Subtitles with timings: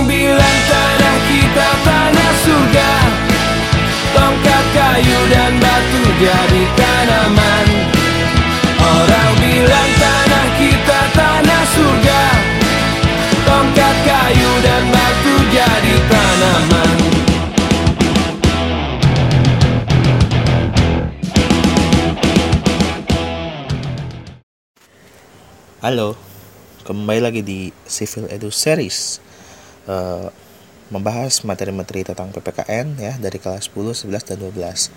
[0.00, 2.92] Orang bilang tanah kita tanah surga.
[4.16, 7.66] Tongkat kayu dan batu jadi tanaman.
[8.80, 12.22] Orang bilang tanah kita tanah surga.
[13.44, 16.96] Tongkat kayu dan batu jadi tanaman.
[25.84, 26.16] Halo,
[26.88, 29.28] kembali lagi di Civil Edu Series
[29.90, 30.28] Eh,
[30.90, 34.90] Membahas materi-materi tentang PPKN ya Dari kelas 10, 11, dan 12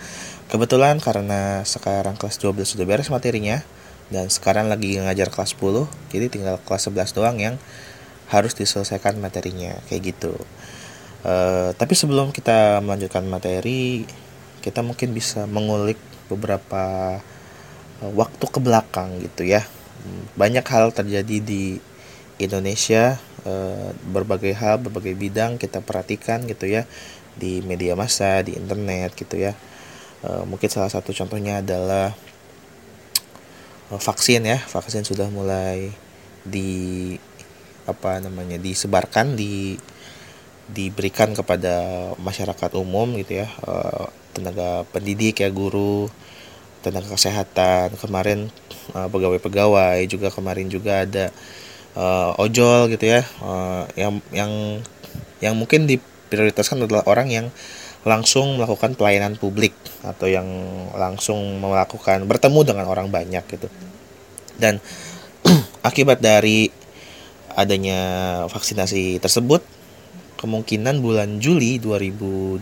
[0.50, 3.62] Kebetulan karena sekarang kelas 12 sudah beres materinya
[4.10, 7.56] Dan sekarang lagi ngajar kelas 10 Jadi tinggal kelas 11 doang yang
[8.34, 10.34] harus diselesaikan materinya Kayak gitu.
[11.26, 14.10] Eh, Tapi sebelum kita melanjutkan materi
[14.66, 17.18] Kita mungkin bisa mengulik beberapa
[18.02, 19.62] eh, waktu ke belakang gitu ya.
[20.34, 21.78] Banyak hal terjadi di
[22.42, 23.22] Indonesia
[24.08, 26.88] berbagai hal berbagai bidang kita perhatikan gitu ya
[27.34, 29.54] di media massa di internet gitu ya.
[30.24, 32.14] Eh, mungkin salah satu contohnya adalah
[33.92, 34.60] eh, vaksin ya.
[34.62, 35.92] Vaksin sudah mulai
[36.44, 37.14] di
[37.84, 39.76] apa namanya disebarkan di
[40.72, 43.48] diberikan kepada masyarakat umum gitu ya.
[43.68, 46.08] Eh, tenaga pendidik ya guru
[46.86, 48.00] tenaga kesehatan.
[48.00, 48.48] Kemarin
[48.96, 51.36] eh, pegawai-pegawai juga kemarin juga ada
[51.98, 54.52] eh, ojol gitu ya eh, yang yang
[55.44, 57.48] yang mungkin diprioritaskan adalah orang yang
[58.04, 59.72] langsung melakukan pelayanan publik
[60.04, 60.46] atau yang
[61.00, 63.68] langsung melakukan bertemu dengan orang banyak gitu
[64.60, 64.84] dan
[65.88, 66.68] akibat dari
[67.54, 68.02] adanya
[68.50, 69.62] vaksinasi tersebut
[70.44, 72.60] kemungkinan bulan Juli 2021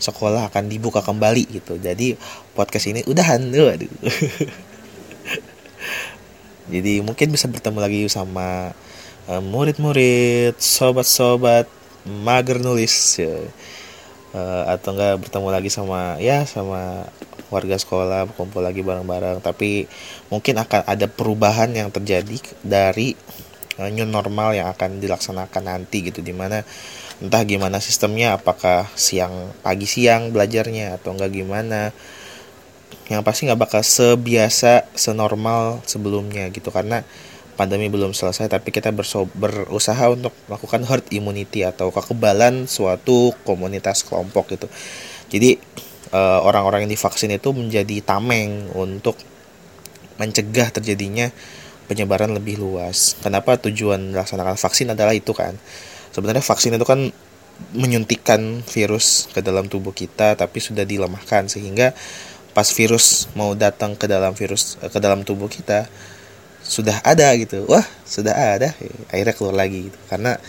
[0.00, 1.76] sekolah akan dibuka kembali gitu.
[1.76, 2.16] Jadi
[2.56, 3.92] podcast ini udahan waduh.
[6.66, 8.74] Jadi mungkin bisa bertemu lagi sama
[9.30, 11.66] eh, murid-murid, sobat-sobat
[12.06, 13.38] mager nulis ya.
[14.36, 17.08] Eh, atau enggak bertemu lagi sama ya sama
[17.48, 19.40] warga sekolah berkumpul lagi bareng-bareng.
[19.40, 19.86] Tapi
[20.28, 23.14] mungkin akan ada perubahan yang terjadi dari
[23.78, 26.20] eh, new normal yang akan dilaksanakan nanti gitu.
[26.20, 26.66] Di mana
[27.22, 31.94] entah gimana sistemnya apakah siang pagi siang belajarnya atau enggak gimana
[33.06, 37.06] yang pasti nggak bakal sebiasa senormal sebelumnya gitu karena
[37.54, 38.92] pandemi belum selesai tapi kita
[39.32, 44.66] berusaha untuk melakukan herd immunity atau kekebalan suatu komunitas kelompok gitu
[45.30, 45.56] jadi
[46.12, 49.16] eh, orang-orang yang divaksin itu menjadi tameng untuk
[50.16, 51.28] mencegah terjadinya
[51.86, 53.14] penyebaran lebih luas.
[53.22, 55.54] Kenapa tujuan melaksanakan vaksin adalah itu kan?
[56.10, 57.12] Sebenarnya vaksin itu kan
[57.72, 61.96] menyuntikkan virus ke dalam tubuh kita tapi sudah dilemahkan sehingga
[62.56, 65.84] pas virus mau datang ke dalam virus eh, ke dalam tubuh kita
[66.64, 67.68] sudah ada gitu.
[67.68, 68.72] Wah, sudah ada.
[69.12, 69.98] Akhirnya keluar lagi gitu.
[70.08, 70.40] Karena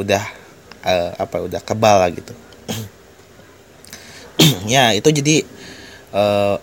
[0.00, 0.24] udah
[0.88, 2.32] eh, apa udah kebal gitu.
[4.72, 5.44] ya, itu jadi
[6.16, 6.56] eh,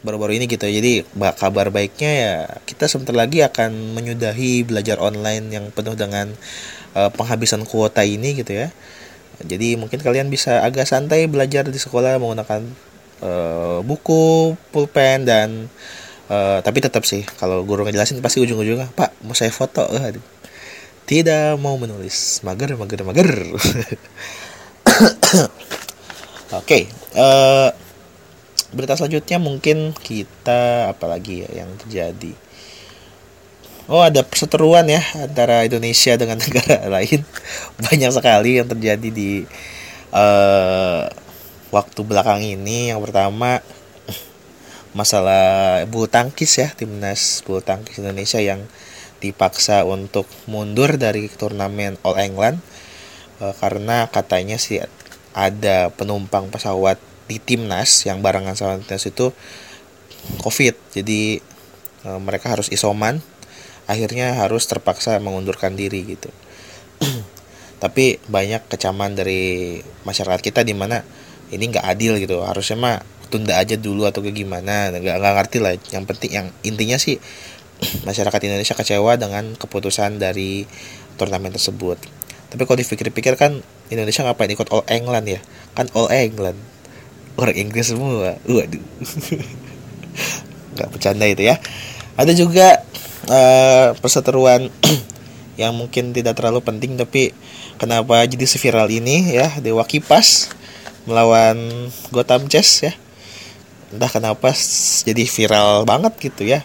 [0.00, 2.34] baru-baru ini gitu jadi ba- kabar baiknya ya
[2.64, 6.32] kita sebentar lagi akan menyudahi belajar online yang penuh dengan
[6.96, 8.72] eh, penghabisan kuota ini gitu ya
[9.44, 12.64] jadi mungkin kalian bisa agak santai belajar di sekolah menggunakan
[13.22, 15.68] eh, buku pulpen dan
[16.28, 19.84] eh, tapi tetap sih kalau guru ngejelasin pasti ujung-ujungnya pak mau saya foto?
[19.88, 20.22] Aduh.
[21.10, 22.38] tidak mau menulis.
[22.46, 23.30] Mager mager mager.
[26.60, 27.70] Oke eh
[28.70, 32.32] berita selanjutnya mungkin kita apalagi ya yang terjadi?
[33.90, 37.26] Oh ada perseteruan ya antara Indonesia dengan negara lain.
[37.82, 39.42] Banyak sekali yang terjadi di
[41.70, 43.62] waktu belakang ini yang pertama
[44.98, 48.66] masalah bulu tangkis ya timnas bulu tangkis Indonesia yang
[49.22, 52.58] dipaksa untuk mundur dari turnamen All England
[53.38, 54.82] eh, karena katanya sih
[55.34, 56.98] ada penumpang pesawat
[57.30, 59.30] di timnas yang barengan sama timnas itu
[60.42, 60.74] covid.
[60.90, 61.38] Jadi
[62.02, 63.22] e, mereka harus isoman
[63.86, 66.30] akhirnya harus terpaksa mengundurkan diri gitu.
[67.82, 71.06] Tapi banyak kecaman dari masyarakat kita di mana
[71.50, 72.42] ini nggak adil gitu.
[72.42, 72.96] Harusnya mah
[73.30, 74.90] tunda aja dulu atau kayak gimana.
[74.94, 75.72] Nggak nggak ngerti lah.
[75.90, 77.18] Yang penting yang intinya sih
[78.08, 80.66] masyarakat Indonesia kecewa dengan keputusan dari
[81.18, 81.98] turnamen tersebut.
[82.50, 83.62] Tapi kalau dipikir-pikir kan
[83.94, 85.40] Indonesia ngapain ikut All England ya?
[85.78, 86.58] Kan All England.
[87.38, 88.34] Orang Inggris semua.
[88.42, 88.82] Waduh.
[90.74, 91.62] Nggak bercanda itu ya.
[92.18, 92.82] Ada juga
[93.30, 94.66] eh, perseteruan
[95.60, 97.30] yang mungkin tidak terlalu penting tapi
[97.78, 99.62] kenapa jadi seviral ini ya?
[99.62, 100.59] Dewa Kipas
[101.08, 102.92] melawan Gotham Chess ya.
[103.90, 104.54] Entah kenapa
[105.04, 106.62] jadi viral banget gitu ya.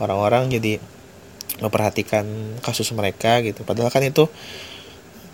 [0.00, 0.80] Orang-orang jadi
[1.62, 2.24] memperhatikan
[2.64, 3.62] kasus mereka gitu.
[3.62, 4.26] Padahal kan itu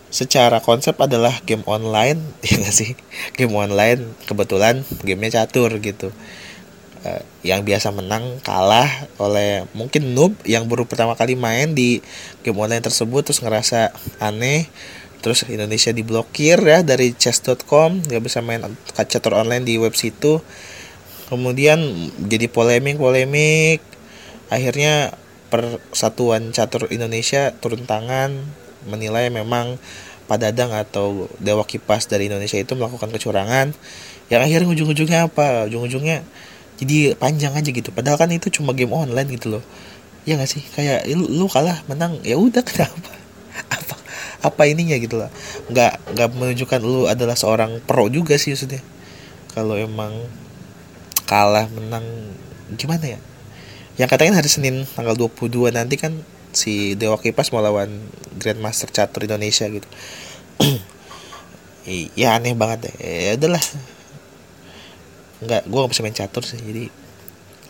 [0.09, 2.93] secara konsep adalah game online ya gak sih?
[3.37, 6.13] Game online kebetulan gamenya catur gitu.
[6.99, 8.91] Uh, yang biasa menang kalah
[9.23, 12.03] oleh mungkin noob yang baru pertama kali main di
[12.43, 14.67] game online tersebut terus ngerasa aneh
[15.19, 18.63] terus Indonesia diblokir ya dari chess.com nggak bisa main
[18.95, 20.43] catur online di web situ.
[21.29, 21.83] Kemudian
[22.25, 23.85] jadi polemik polemik
[24.49, 25.13] akhirnya
[25.53, 28.33] persatuan catur Indonesia turun tangan
[28.89, 29.77] menilai memang
[30.29, 33.73] Pak Dadang atau Dewa Kipas dari Indonesia itu melakukan kecurangan.
[34.29, 35.65] Yang akhirnya ujung-ujungnya apa?
[35.73, 36.21] Ujung-ujungnya
[36.79, 37.89] jadi panjang aja gitu.
[37.91, 39.65] Padahal kan itu cuma game online gitu loh.
[40.29, 40.63] Ya nggak sih?
[40.77, 43.13] Kayak lu, lu kalah menang ya udah kenapa?
[43.73, 43.97] Apa
[44.39, 45.31] apa ininya gitu lah.
[45.71, 48.83] Nggak nggak menunjukkan lu adalah seorang pro juga sih maksudnya.
[49.53, 50.15] Kalau emang
[51.27, 52.07] kalah menang
[52.79, 53.21] gimana ya?
[53.99, 56.23] Yang katanya hari Senin tanggal 22 nanti kan
[56.55, 57.91] si Dewa Kipas mau lawan
[58.39, 59.89] Grandmaster Catur Indonesia gitu.
[62.21, 63.65] Ya aneh banget deh ya adalah
[65.41, 66.93] nggak gue nggak bisa main catur sih jadi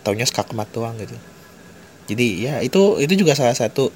[0.03, 1.15] taunya skakmat doang gitu.
[2.11, 3.95] Jadi ya itu itu juga salah satu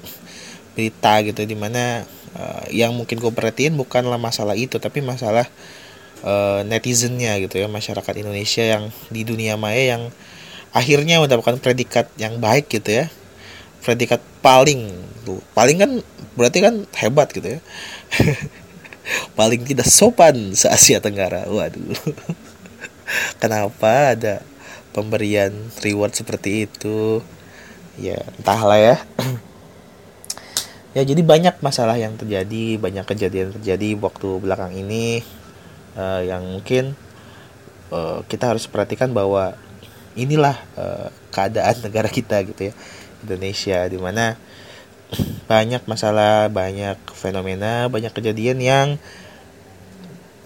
[0.79, 2.07] berita gitu di mana
[2.37, 5.45] uh, yang mungkin gue perhatiin bukanlah masalah itu tapi masalah
[6.25, 8.83] uh, netizennya gitu ya masyarakat Indonesia yang
[9.13, 10.03] di dunia maya yang
[10.73, 13.05] akhirnya mendapatkan predikat yang baik gitu ya.
[13.83, 14.89] Predikat paling
[15.23, 15.91] tuh paling kan
[16.33, 17.61] berarti kan hebat gitu ya.
[19.35, 21.43] Paling tidak sopan se Asia Tenggara.
[21.51, 21.91] Waduh.
[23.43, 24.39] Kenapa ada
[24.95, 25.51] pemberian
[25.83, 27.19] reward seperti itu?
[27.99, 28.95] Ya entahlah ya
[30.93, 35.25] ya jadi banyak masalah yang terjadi banyak kejadian terjadi waktu belakang ini
[35.97, 36.93] uh, yang mungkin
[37.89, 39.57] uh, kita harus perhatikan bahwa
[40.13, 42.73] inilah uh, keadaan negara kita gitu ya
[43.25, 44.37] Indonesia di mana
[45.45, 48.87] banyak masalah, banyak fenomena, banyak kejadian yang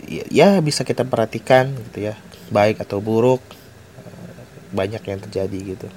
[0.03, 2.19] ya, ya bisa kita perhatikan gitu ya,
[2.51, 3.39] baik atau buruk
[4.71, 5.87] banyak yang terjadi gitu.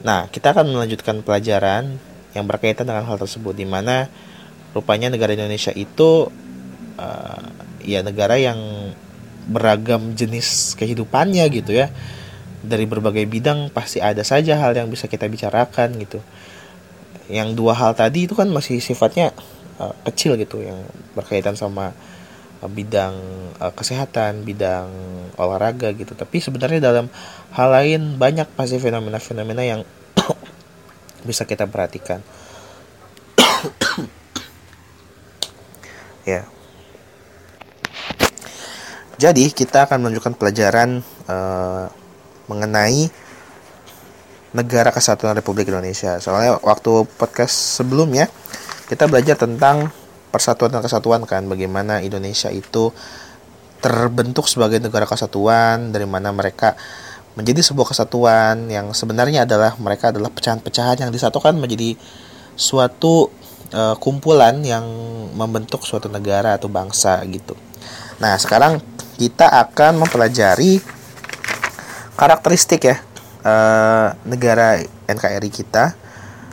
[0.00, 1.98] Nah, kita akan melanjutkan pelajaran
[2.32, 4.06] yang berkaitan dengan hal tersebut di mana
[4.70, 6.30] rupanya negara Indonesia itu
[6.94, 7.42] uh,
[7.82, 8.58] ya negara yang
[9.50, 11.90] beragam jenis kehidupannya gitu ya
[12.60, 16.20] dari berbagai bidang pasti ada saja hal yang bisa kita bicarakan gitu.
[17.30, 19.32] Yang dua hal tadi itu kan masih sifatnya
[19.80, 20.78] uh, kecil gitu yang
[21.16, 21.96] berkaitan sama
[22.68, 23.16] bidang
[23.56, 24.92] uh, kesehatan, bidang
[25.40, 26.12] olahraga gitu.
[26.12, 27.08] Tapi sebenarnya dalam
[27.56, 29.80] hal lain banyak pasti fenomena-fenomena yang
[31.28, 32.20] bisa kita perhatikan.
[36.28, 36.44] ya.
[39.20, 41.92] Jadi kita akan menunjukkan pelajaran uh,
[42.48, 43.12] mengenai
[44.50, 46.18] negara kesatuan Republik Indonesia.
[46.18, 48.26] Soalnya waktu podcast sebelumnya
[48.90, 49.94] kita belajar tentang
[50.30, 52.94] persatuan dan kesatuan kan, bagaimana Indonesia itu
[53.82, 56.78] terbentuk sebagai negara kesatuan, dari mana mereka
[57.38, 61.94] menjadi sebuah kesatuan yang sebenarnya adalah mereka adalah pecahan-pecahan yang disatukan menjadi
[62.58, 63.30] suatu
[63.72, 64.84] uh, kumpulan yang
[65.34, 67.54] membentuk suatu negara atau bangsa gitu.
[68.18, 68.82] Nah, sekarang
[69.16, 70.80] kita akan mempelajari
[72.20, 72.96] karakteristik ya
[73.44, 75.96] uh, negara NKRI kita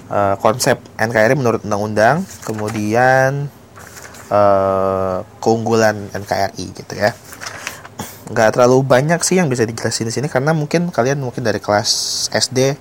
[0.07, 3.51] uh, konsep NKRI menurut undang-undang kemudian
[4.29, 7.11] uh, keunggulan NKRI gitu ya
[8.27, 12.27] nggak terlalu banyak sih yang bisa dijelasin di sini karena mungkin kalian mungkin dari kelas
[12.35, 12.75] SD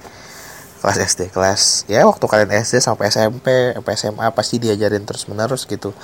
[0.82, 5.62] kelas SD kelas ya waktu kalian SD sampai SMP sampai SMA pasti diajarin terus menerus
[5.70, 5.94] gitu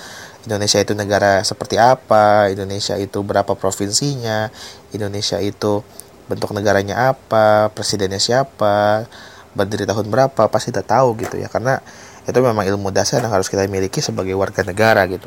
[0.47, 4.55] Indonesia itu negara seperti apa Indonesia itu berapa provinsinya
[4.95, 5.83] Indonesia itu
[6.33, 9.05] bentuk negaranya apa, presidennya siapa,
[9.53, 11.53] berdiri tahun berapa, pasti udah tahu gitu ya.
[11.53, 11.83] Karena
[12.29, 15.27] itu memang ilmu dasar yang harus kita miliki sebagai warga negara gitu.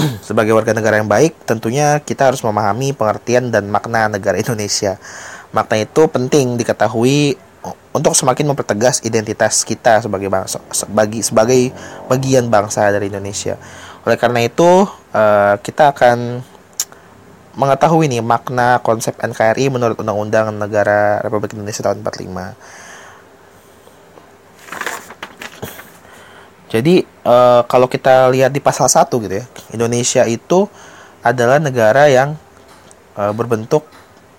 [0.28, 4.96] sebagai warga negara yang baik, tentunya kita harus memahami pengertian dan makna negara Indonesia.
[5.50, 7.36] Makna itu penting diketahui
[7.90, 11.74] untuk semakin mempertegas identitas kita sebagai bangsa sebagai sebagai
[12.06, 13.58] bagian bangsa dari Indonesia.
[14.06, 16.40] Oleh karena itu, uh, kita akan
[17.58, 22.54] mengetahui nih makna konsep NKRI menurut Undang-Undang Negara Republik Indonesia tahun 45.
[26.70, 27.36] Jadi e,
[27.66, 30.70] kalau kita lihat di pasal 1 gitu ya, Indonesia itu
[31.20, 32.38] adalah negara yang
[33.18, 33.84] e, berbentuk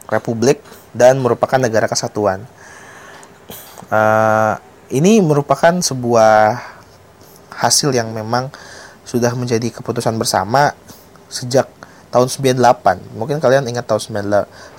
[0.07, 0.63] republik
[0.95, 2.47] dan merupakan negara kesatuan.
[3.91, 4.01] E,
[4.95, 6.59] ini merupakan sebuah
[7.51, 8.47] hasil yang memang
[9.03, 10.71] sudah menjadi keputusan bersama
[11.27, 11.67] sejak
[12.11, 14.27] tahun 98 mungkin kalian ingat tahun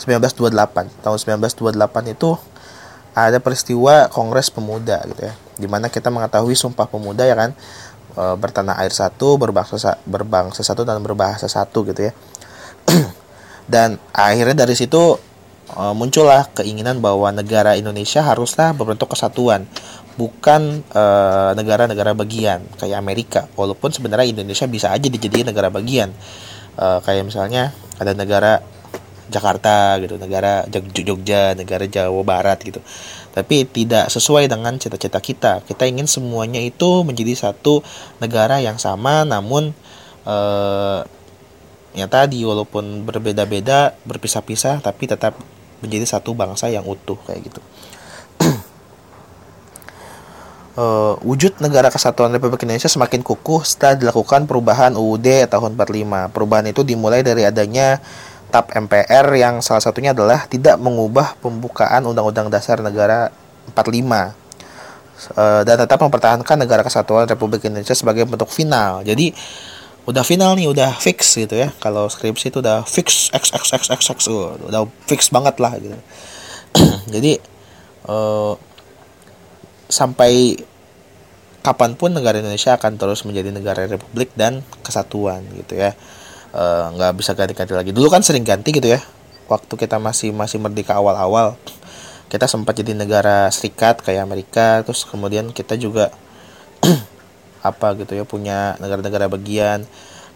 [0.04, 0.52] 1928
[1.00, 2.36] tahun 1928 itu
[3.12, 7.52] ada peristiwa Kongres Pemuda gitu ya di mana kita mengetahui Sumpah Pemuda ya kan
[8.16, 12.12] uh, bertanah air satu, berbangsa berbangsa satu dan berbahasa satu gitu ya.
[13.72, 15.16] dan akhirnya dari situ
[15.76, 19.68] uh, muncullah keinginan bahwa negara Indonesia haruslah berbentuk kesatuan,
[20.16, 20.84] bukan
[21.56, 23.40] negara-negara uh, bagian kayak Amerika.
[23.56, 26.12] Walaupun sebenarnya Indonesia bisa aja dijadikan negara bagian.
[26.72, 28.64] Uh, kayak misalnya ada negara
[29.32, 32.84] Jakarta gitu, negara Jogja, negara Jawa Barat gitu.
[33.32, 35.64] Tapi tidak sesuai dengan cita-cita kita.
[35.64, 37.80] Kita ingin semuanya itu menjadi satu
[38.20, 39.72] negara yang sama, namun
[40.28, 41.00] eh,
[41.92, 45.36] ya tadi walaupun berbeda-beda, berpisah-pisah, tapi tetap
[45.84, 47.60] menjadi satu bangsa yang utuh kayak gitu.
[50.78, 56.32] uh, wujud negara kesatuan Republik Indonesia semakin kukuh setelah dilakukan perubahan UUD tahun 45.
[56.32, 57.98] Perubahan itu dimulai dari adanya
[58.52, 63.32] TAP MPR yang salah satunya adalah tidak mengubah pembukaan Undang-Undang Dasar Negara
[63.72, 69.00] 45 eh, dan tetap mempertahankan negara kesatuan Republik Indonesia sebagai bentuk final.
[69.02, 69.32] Jadi
[70.04, 71.70] udah final nih, udah fix gitu ya.
[71.78, 75.78] Kalau skripsi itu udah fix x x x x x uh, udah fix banget lah
[75.78, 75.96] gitu.
[77.14, 77.38] Jadi
[78.10, 78.58] uh,
[79.86, 80.58] sampai
[81.62, 85.94] kapan pun negara Indonesia akan terus menjadi negara republik dan kesatuan gitu ya.
[86.52, 87.90] Eh, nggak uh, bisa ganti-ganti lagi.
[87.96, 89.00] Dulu kan sering ganti gitu ya.
[89.48, 91.56] Waktu kita masih masih merdeka awal-awal
[92.32, 96.08] kita sempat jadi negara serikat kayak Amerika terus kemudian kita juga
[97.60, 99.84] apa gitu ya punya negara-negara bagian.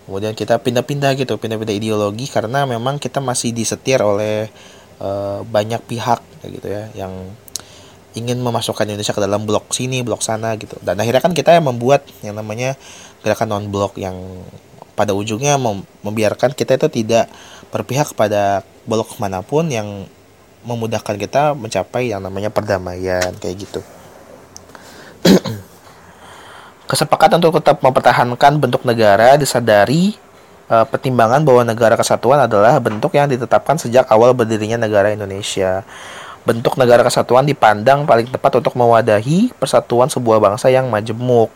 [0.04, 4.48] Kemudian kita pindah-pindah gitu pindah-pindah ideologi karena memang kita masih disetir oleh
[5.00, 7.12] uh, banyak pihak gitu ya yang
[8.16, 10.76] ingin memasukkan Indonesia ke dalam blok sini blok sana gitu.
[10.80, 12.76] Dan akhirnya kan kita yang membuat yang namanya
[13.24, 14.16] gerakan non blok yang
[14.96, 17.28] pada ujungnya mem membiarkan kita itu tidak
[17.68, 20.08] berpihak pada blok mana pun yang
[20.66, 23.80] memudahkan kita mencapai yang namanya perdamaian kayak gitu.
[26.90, 30.14] Kesepakatan untuk tetap mempertahankan bentuk negara disadari
[30.66, 35.86] e, pertimbangan bahwa negara kesatuan adalah bentuk yang ditetapkan sejak awal berdirinya negara Indonesia.
[36.46, 41.50] Bentuk negara kesatuan dipandang paling tepat untuk mewadahi persatuan sebuah bangsa yang majemuk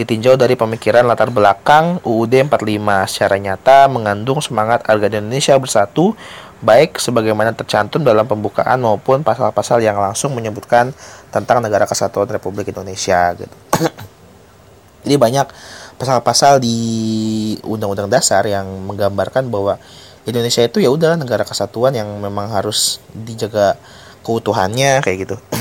[0.00, 6.16] ditinjau dari pemikiran latar belakang UUD 45 secara nyata mengandung semangat agar Indonesia bersatu
[6.64, 10.96] baik sebagaimana tercantum dalam pembukaan maupun pasal-pasal yang langsung menyebutkan
[11.28, 13.56] tentang negara kesatuan Republik Indonesia gitu.
[15.04, 15.46] Jadi banyak
[16.00, 16.76] pasal-pasal di
[17.60, 19.76] Undang-Undang Dasar yang menggambarkan bahwa
[20.24, 23.76] Indonesia itu ya udah negara kesatuan yang memang harus dijaga
[24.24, 25.36] keutuhannya kayak gitu.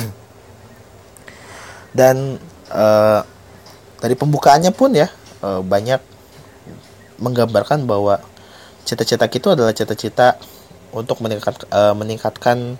[1.99, 2.39] Dan
[2.71, 3.23] uh,
[3.99, 5.07] dari pembukaannya pun ya
[5.43, 5.99] uh, banyak
[7.19, 8.23] menggambarkan bahwa
[8.87, 10.39] cita-cita kita adalah cita-cita
[10.95, 12.79] untuk meningkat, uh, meningkatkan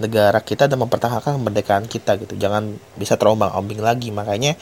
[0.00, 2.38] negara kita dan mempertahankan kemerdekaan kita gitu.
[2.40, 4.08] Jangan bisa terombang-ambing lagi.
[4.08, 4.56] Makanya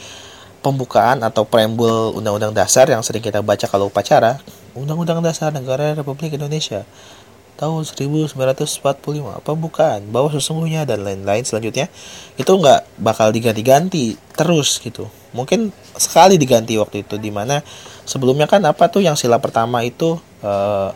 [0.59, 4.43] pembukaan atau preambul Undang-Undang Dasar yang sering kita baca kalau upacara,
[4.75, 6.83] Undang-Undang Dasar Negara Republik Indonesia
[7.59, 8.79] tahun 1945
[9.43, 11.91] pembukaan bahwa sesungguhnya dan lain-lain selanjutnya
[12.39, 17.59] itu nggak bakal diganti-ganti terus gitu mungkin sekali diganti waktu itu di mana
[18.07, 20.89] sebelumnya kan apa tuh yang sila pertama itu uh,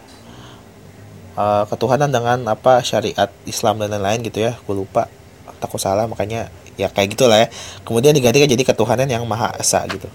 [1.35, 5.11] uh, ketuhanan dengan apa syariat Islam dan lain-lain gitu ya gue lupa
[5.59, 7.47] takut salah makanya ya kayak gitulah ya.
[7.85, 10.09] Kemudian digantikan jadi ketuhanan yang maha esa gitu.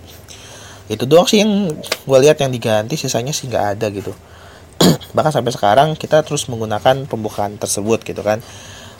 [0.88, 4.12] Itu doang sih yang gue lihat yang diganti sisanya sih nggak ada gitu.
[5.16, 8.42] Bahkan sampai sekarang kita terus menggunakan pembukaan tersebut gitu kan.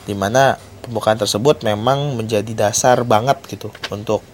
[0.08, 4.24] Di mana pembukaan tersebut memang menjadi dasar banget gitu untuk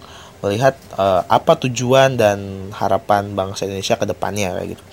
[0.45, 4.83] melihat uh, apa tujuan dan harapan bangsa Indonesia ke depannya kayak gitu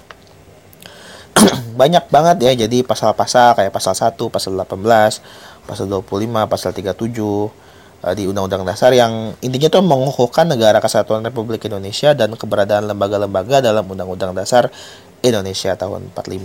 [1.80, 7.52] banyak banget ya jadi pasal-pasal kayak pasal 1, pasal 18, pasal 25, pasal 37 uh,
[8.08, 13.60] eh, di Undang-Undang Dasar yang intinya tuh mengukuhkan negara kesatuan Republik Indonesia dan keberadaan lembaga-lembaga
[13.60, 14.72] dalam Undang-Undang Dasar
[15.22, 16.40] Indonesia tahun 45.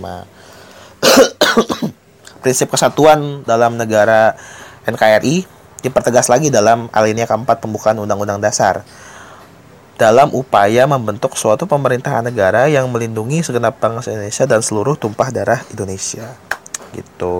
[2.42, 4.38] Prinsip kesatuan dalam negara
[4.86, 8.82] NKRI dipertegas lagi dalam alinea keempat pembukaan Undang-Undang Dasar
[9.98, 15.58] dalam upaya membentuk suatu pemerintahan negara yang melindungi segenap bangsa Indonesia dan seluruh tumpah darah
[15.74, 16.38] Indonesia.
[16.94, 17.38] Gitu.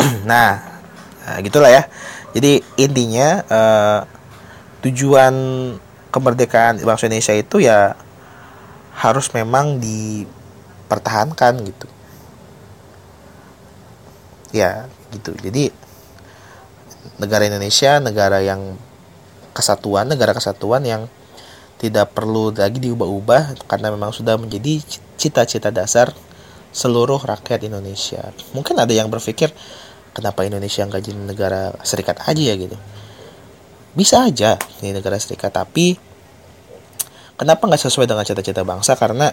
[0.28, 0.80] nah,
[1.20, 1.84] nah, gitulah ya.
[2.32, 4.00] Jadi intinya uh,
[4.80, 5.32] tujuan
[6.08, 7.92] kemerdekaan bangsa Indonesia itu ya
[8.96, 11.84] harus memang dipertahankan gitu
[14.56, 15.32] ya gitu.
[15.40, 15.72] Jadi
[17.16, 18.76] negara Indonesia negara yang
[19.56, 21.08] kesatuan negara kesatuan yang
[21.76, 24.80] tidak perlu lagi diubah-ubah karena memang sudah menjadi
[25.16, 26.12] cita-cita dasar
[26.72, 28.32] seluruh rakyat Indonesia.
[28.52, 29.52] Mungkin ada yang berpikir
[30.12, 32.76] kenapa Indonesia nggak jadi negara serikat aja ya gitu.
[33.96, 35.96] Bisa aja di negara serikat tapi
[37.36, 38.96] kenapa nggak sesuai dengan cita-cita bangsa?
[38.96, 39.32] Karena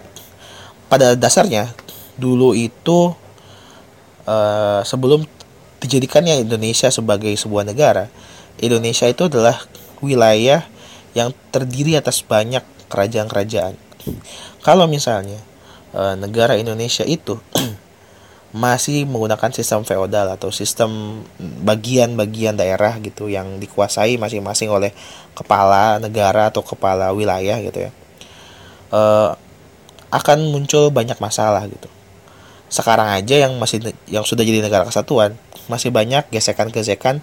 [0.88, 1.72] pada dasarnya
[2.20, 3.12] dulu itu
[4.28, 5.24] uh, sebelum
[5.84, 8.08] dijadikannya Indonesia sebagai sebuah negara.
[8.64, 9.60] Indonesia itu adalah
[10.00, 10.64] wilayah
[11.12, 13.76] yang terdiri atas banyak kerajaan-kerajaan.
[14.64, 15.44] Kalau misalnya
[15.92, 17.36] uh, negara Indonesia itu
[18.54, 24.94] masih menggunakan sistem feodal atau sistem bagian-bagian daerah gitu yang dikuasai masing-masing oleh
[25.34, 27.92] kepala negara atau kepala wilayah gitu ya
[28.94, 29.34] uh,
[30.14, 31.90] akan muncul banyak masalah gitu
[32.74, 35.38] sekarang aja yang masih yang sudah jadi negara kesatuan
[35.70, 37.22] masih banyak gesekan-gesekan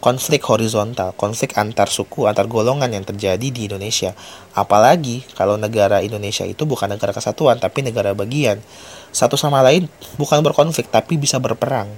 [0.00, 4.16] konflik horizontal, konflik antar suku, antar golongan yang terjadi di Indonesia.
[4.56, 8.64] Apalagi kalau negara Indonesia itu bukan negara kesatuan, tapi negara bagian.
[9.12, 11.92] Satu sama lain bukan berkonflik, tapi bisa berperang.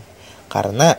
[0.51, 0.99] Karena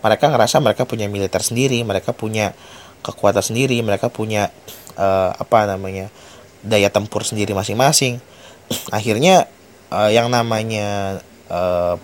[0.00, 2.54] mereka ngerasa mereka punya militer sendiri, mereka punya
[3.02, 4.54] kekuatan sendiri, mereka punya
[4.94, 6.14] uh, apa namanya
[6.62, 8.22] daya tempur sendiri masing-masing.
[8.96, 9.50] Akhirnya
[9.90, 11.20] uh, yang namanya
[11.50, 11.94] uh,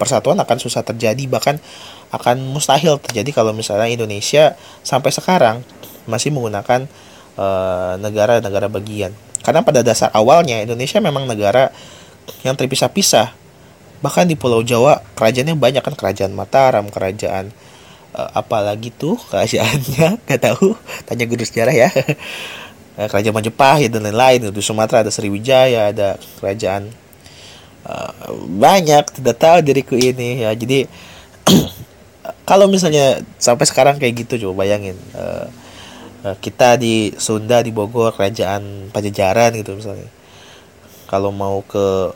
[0.00, 1.60] persatuan akan susah terjadi bahkan
[2.10, 5.62] akan mustahil terjadi kalau misalnya Indonesia sampai sekarang
[6.10, 6.90] masih menggunakan
[7.38, 9.14] eh, negara-negara uh, bagian.
[9.46, 11.70] Karena pada dasar awalnya Indonesia memang negara
[12.42, 13.30] yang terpisah-pisah.
[14.02, 17.54] Bahkan di Pulau Jawa kerajaannya banyak kan kerajaan Mataram, kerajaan
[18.14, 20.74] uh, apa lagi tuh kerajaannya nggak tahu
[21.06, 21.88] tanya guru sejarah ya
[22.98, 26.90] eh, kerajaan Majapahit dan lain-lain di Sumatera ada Sriwijaya ada kerajaan
[28.60, 30.52] banyak tidak tahu diriku ini ya.
[30.52, 30.84] Jadi
[32.50, 35.48] kalau misalnya sampai sekarang kayak gitu coba bayangin uh,
[36.26, 40.08] uh, kita di Sunda di Bogor kerajaan Pajajaran gitu misalnya.
[41.08, 42.14] Kalau mau ke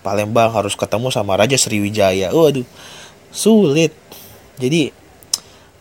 [0.00, 2.32] Palembang harus ketemu sama Raja Sriwijaya.
[2.32, 2.64] Waduh
[3.30, 3.94] sulit.
[4.58, 4.92] Jadi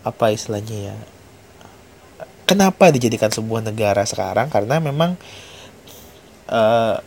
[0.05, 0.97] apa istilahnya ya?
[2.47, 4.49] Kenapa dijadikan sebuah negara sekarang?
[4.49, 5.13] Karena memang
[6.49, 6.97] uh,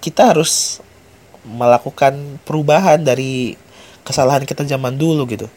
[0.00, 0.80] kita harus
[1.44, 3.56] melakukan perubahan dari
[4.04, 5.48] kesalahan kita zaman dulu gitu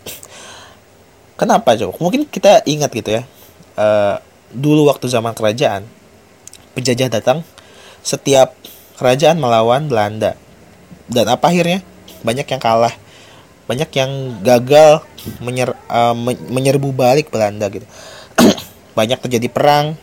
[1.38, 1.94] Kenapa coba?
[2.02, 3.24] Mungkin kita ingat gitu ya.
[3.78, 4.18] Uh,
[4.50, 5.86] dulu waktu zaman kerajaan,
[6.74, 7.46] penjajah datang,
[8.02, 8.58] setiap
[8.98, 10.34] kerajaan melawan Belanda.
[11.06, 11.86] Dan apa akhirnya?
[12.26, 12.96] Banyak yang kalah.
[13.70, 15.06] Banyak yang gagal
[15.38, 16.18] menyer, uh,
[16.50, 17.86] menyerbu balik Belanda gitu.
[18.98, 19.94] Banyak terjadi perang,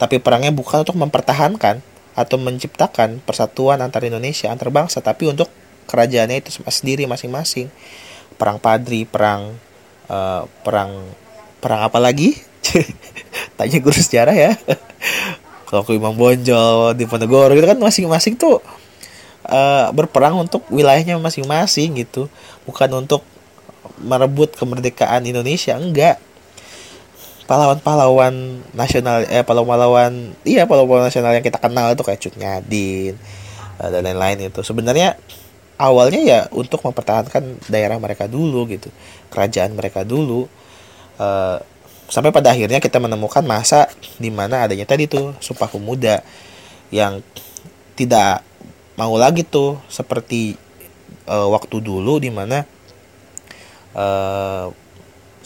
[0.00, 1.84] tapi perangnya bukan untuk mempertahankan
[2.18, 5.46] atau menciptakan persatuan antar Indonesia, antar bangsa, tapi untuk
[5.86, 7.70] kerajaannya itu sendiri masing-masing.
[8.34, 9.54] Perang Padri, perang
[10.10, 11.14] uh, perang
[11.62, 12.34] perang apa lagi?
[13.58, 14.52] Tanya guru sejarah ya.
[15.70, 18.58] Kalau ke Imam Bonjol di Ponegoro itu kan masing-masing tuh
[19.46, 22.26] uh, berperang untuk wilayahnya masing-masing gitu.
[22.66, 23.22] Bukan untuk
[24.02, 26.18] merebut kemerdekaan Indonesia enggak
[27.48, 33.16] pahlawan-pahlawan nasional eh pahlawan-pahlawan iya pahlawan nasional yang kita kenal itu kayak Cut Nyadin
[33.80, 34.60] uh, dan lain-lain itu.
[34.60, 35.16] Sebenarnya
[35.80, 38.92] awalnya ya untuk mempertahankan daerah mereka dulu gitu
[39.32, 40.44] kerajaan mereka dulu.
[41.16, 41.56] Uh,
[42.12, 43.88] sampai pada akhirnya kita menemukan masa
[44.20, 46.24] di mana adanya tadi tuh sumpah pemuda
[46.92, 47.20] yang
[47.96, 48.44] tidak
[48.96, 50.56] mau lagi tuh seperti
[51.28, 52.64] uh, waktu dulu di mana
[53.92, 54.72] uh,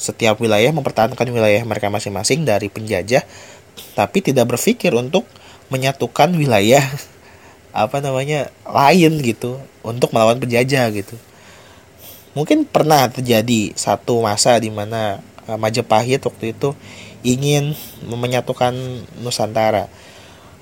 [0.03, 3.23] setiap wilayah mempertahankan wilayah mereka masing-masing dari penjajah
[3.95, 5.23] tapi tidak berpikir untuk
[5.71, 6.83] menyatukan wilayah
[7.73, 11.15] apa namanya lain gitu untuk melawan penjajah gitu.
[12.35, 16.73] Mungkin pernah terjadi satu masa di mana uh, Majapahit waktu itu
[17.23, 18.75] ingin menyatukan
[19.23, 19.87] Nusantara.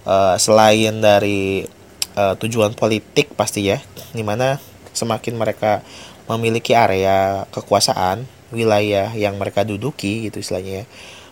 [0.01, 1.69] Uh, selain dari
[2.17, 3.79] uh, tujuan politik pasti ya
[4.17, 4.57] di mana
[4.97, 5.85] semakin mereka
[6.25, 10.85] memiliki area kekuasaan wilayah yang mereka duduki gitu istilahnya ya.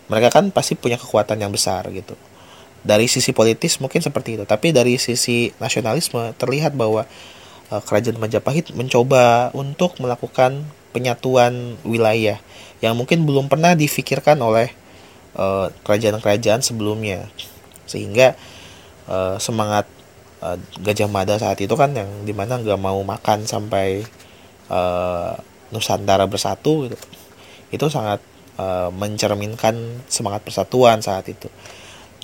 [0.09, 2.17] Mereka kan pasti punya kekuatan yang besar gitu.
[2.81, 4.45] Dari sisi politis mungkin seperti itu.
[4.49, 7.05] Tapi dari sisi nasionalisme terlihat bahwa
[7.69, 10.65] uh, kerajaan Majapahit mencoba untuk melakukan
[10.97, 12.41] penyatuan wilayah
[12.81, 14.73] yang mungkin belum pernah difikirkan oleh
[15.37, 17.29] uh, kerajaan-kerajaan sebelumnya.
[17.85, 18.39] Sehingga
[19.11, 19.85] uh, semangat
[20.79, 24.07] Gajah Mada saat itu kan yang di mana nggak mau makan sampai
[24.71, 25.35] uh,
[25.75, 26.97] Nusantara bersatu gitu.
[27.69, 28.25] itu sangat
[28.57, 29.77] uh, mencerminkan
[30.09, 31.53] semangat persatuan saat itu.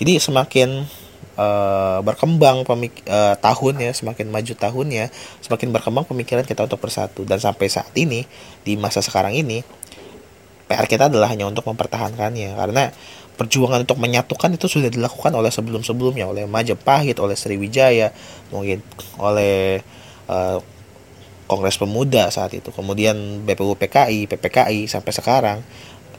[0.00, 0.88] Jadi semakin
[1.36, 5.06] uh, berkembang pemik uh, tahun ya semakin maju tahun ya
[5.44, 7.22] semakin berkembang pemikiran kita untuk bersatu.
[7.28, 8.24] Dan sampai saat ini
[8.64, 9.60] di masa sekarang ini
[10.64, 12.56] PR kita adalah hanya untuk mempertahankannya.
[12.56, 12.88] Karena
[13.34, 18.14] perjuangan untuk menyatukan itu sudah dilakukan oleh sebelum-sebelumnya oleh Majapahit, oleh Sriwijaya,
[18.54, 18.80] mungkin
[19.20, 19.82] oleh
[20.30, 20.58] uh,
[21.44, 25.58] Kongres Pemuda saat itu, kemudian BPU PKI, PPKI sampai sekarang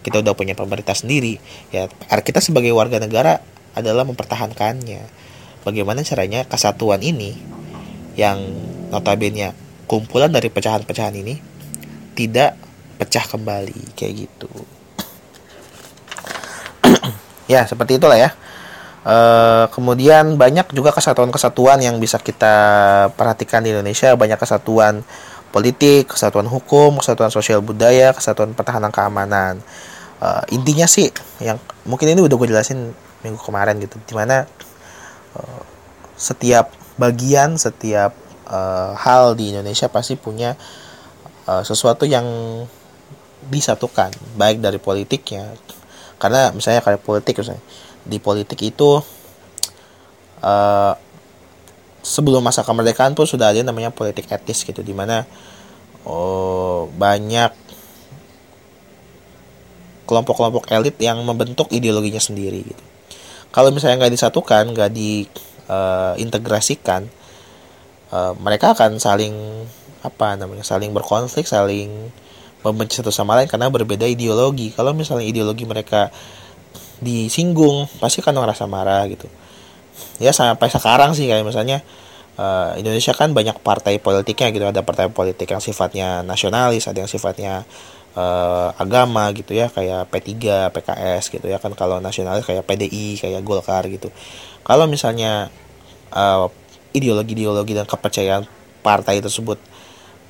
[0.06, 1.42] kita udah punya pemerintah sendiri.
[1.74, 1.90] Ya
[2.22, 3.42] kita sebagai warga negara
[3.74, 5.02] adalah mempertahankannya.
[5.66, 7.34] Bagaimana caranya kesatuan ini
[8.14, 8.38] yang
[8.94, 9.58] notabene
[9.90, 11.42] kumpulan dari pecahan-pecahan ini
[12.14, 12.54] tidak
[13.02, 14.50] pecah kembali kayak gitu.
[17.46, 18.34] Ya seperti itulah ya
[19.06, 19.18] e,
[19.70, 22.56] kemudian banyak juga kesatuan-kesatuan yang bisa kita
[23.14, 24.18] perhatikan di Indonesia.
[24.18, 25.06] Banyak kesatuan
[25.56, 29.64] politik kesatuan hukum kesatuan sosial budaya kesatuan pertahanan keamanan.
[30.16, 31.12] Uh, intinya sih
[31.44, 32.92] yang mungkin ini udah gue jelasin
[33.24, 34.48] minggu kemarin gitu di mana
[35.36, 35.62] uh,
[36.16, 38.16] setiap bagian setiap
[38.48, 40.56] uh, hal di Indonesia pasti punya
[41.48, 42.28] uh, sesuatu yang
[43.48, 45.56] disatukan baik dari politiknya.
[46.20, 47.64] Karena misalnya kayak politik misalnya
[48.06, 49.02] di politik itu
[50.46, 50.94] uh,
[52.06, 55.26] sebelum masa kemerdekaan pun sudah ada namanya politik etis gitu di mana
[56.06, 57.50] oh, banyak
[60.06, 62.86] kelompok-kelompok elit yang membentuk ideologinya sendiri gitu.
[63.50, 67.10] Kalau misalnya nggak disatukan, nggak diintegrasikan,
[68.14, 69.34] uh, uh, mereka akan saling
[70.06, 72.14] apa namanya, saling berkonflik, saling
[72.62, 74.70] membenci satu sama lain karena berbeda ideologi.
[74.78, 76.14] Kalau misalnya ideologi mereka
[77.04, 79.28] disinggung, pasti kan ngerasa marah gitu.
[80.20, 81.84] Ya sampai sekarang sih kayak misalnya
[82.40, 87.12] uh, Indonesia kan banyak partai politiknya gitu ada partai politik yang sifatnya nasionalis ada yang
[87.12, 87.64] sifatnya
[88.16, 90.32] uh, agama gitu ya kayak P3,
[90.72, 94.10] PKS gitu ya kan kalau nasionalis kayak PDI, kayak Golkar gitu.
[94.66, 95.52] Kalau misalnya
[96.16, 96.48] uh,
[96.96, 98.48] ideologi-ideologi dan kepercayaan
[98.82, 99.60] partai tersebut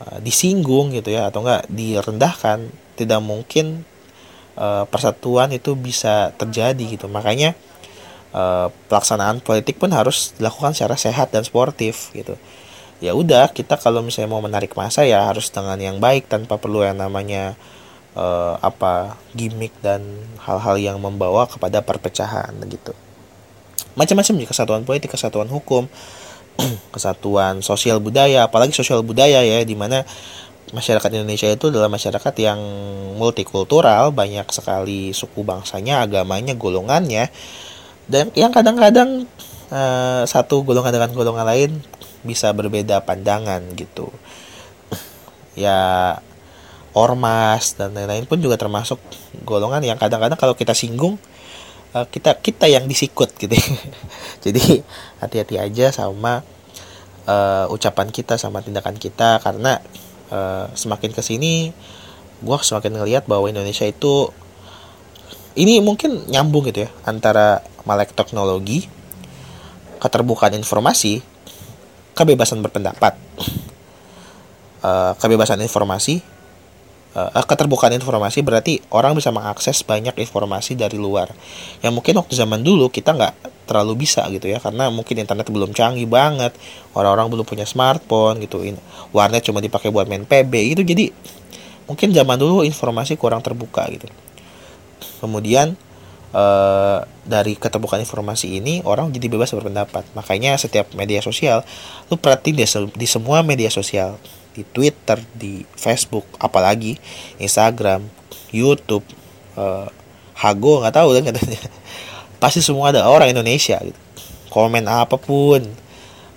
[0.01, 3.85] uh, disinggung gitu ya atau enggak direndahkan, tidak mungkin
[4.55, 7.07] uh, persatuan itu bisa terjadi gitu.
[7.07, 7.55] Makanya
[8.35, 12.35] uh, pelaksanaan politik pun harus dilakukan secara sehat dan sportif gitu
[13.03, 16.79] ya udah kita kalau misalnya mau menarik masa ya harus dengan yang baik tanpa perlu
[16.79, 17.59] yang namanya
[18.15, 20.03] uh, apa gimmick dan
[20.39, 22.95] hal-hal yang membawa kepada perpecahan gitu
[23.99, 25.91] macam-macam kesatuan politik kesatuan hukum
[26.95, 30.07] kesatuan sosial budaya apalagi sosial budaya ya di mana
[30.73, 32.57] masyarakat Indonesia itu adalah masyarakat yang
[33.19, 37.29] multikultural banyak sekali suku bangsanya agamanya golongannya.
[38.05, 39.29] Dan yang kadang-kadang
[39.69, 41.71] uh, satu golongan dengan golongan lain
[42.25, 44.09] bisa berbeda pandangan gitu.
[45.55, 46.19] Ya
[46.95, 48.99] ormas dan lain-lain pun juga termasuk
[49.43, 51.19] golongan yang kadang-kadang kalau kita singgung
[51.95, 53.55] uh, kita kita yang disikut gitu.
[54.45, 54.83] Jadi
[55.23, 56.43] hati-hati aja sama
[57.27, 59.79] uh, ucapan kita sama tindakan kita karena
[60.31, 61.73] uh, semakin ke sini
[62.43, 64.29] gue semakin ngelihat bahwa Indonesia itu
[65.55, 68.91] ini mungkin nyambung gitu ya antara melek teknologi
[70.03, 71.23] keterbukaan informasi
[72.15, 73.17] kebebasan berpendapat.
[74.85, 76.21] Uh, kebebasan informasi
[77.15, 81.31] uh, keterbukaan informasi berarti orang bisa mengakses banyak informasi dari luar.
[81.79, 83.33] Yang mungkin waktu zaman dulu kita nggak
[83.65, 86.53] terlalu bisa gitu ya karena mungkin internet belum canggih banget
[86.93, 88.61] orang-orang belum punya smartphone gitu
[89.09, 91.09] warnet cuma dipakai buat main PB itu jadi
[91.89, 94.05] mungkin zaman dulu informasi kurang terbuka gitu.
[95.21, 95.73] Kemudian
[96.35, 101.63] uh, dari keterbukaan informasi ini orang jadi bebas berpendapat makanya setiap media sosial
[102.11, 102.65] lu perhatiin di,
[102.99, 104.19] di semua media sosial
[104.55, 106.95] di Twitter, di Facebook, apalagi
[107.35, 108.07] Instagram,
[108.55, 109.03] YouTube,
[109.59, 109.91] uh,
[110.35, 111.59] Hago nggak tahu kan katanya.
[112.41, 113.99] Pasti semua ada orang Indonesia gitu.
[114.47, 115.59] Komen apa pun,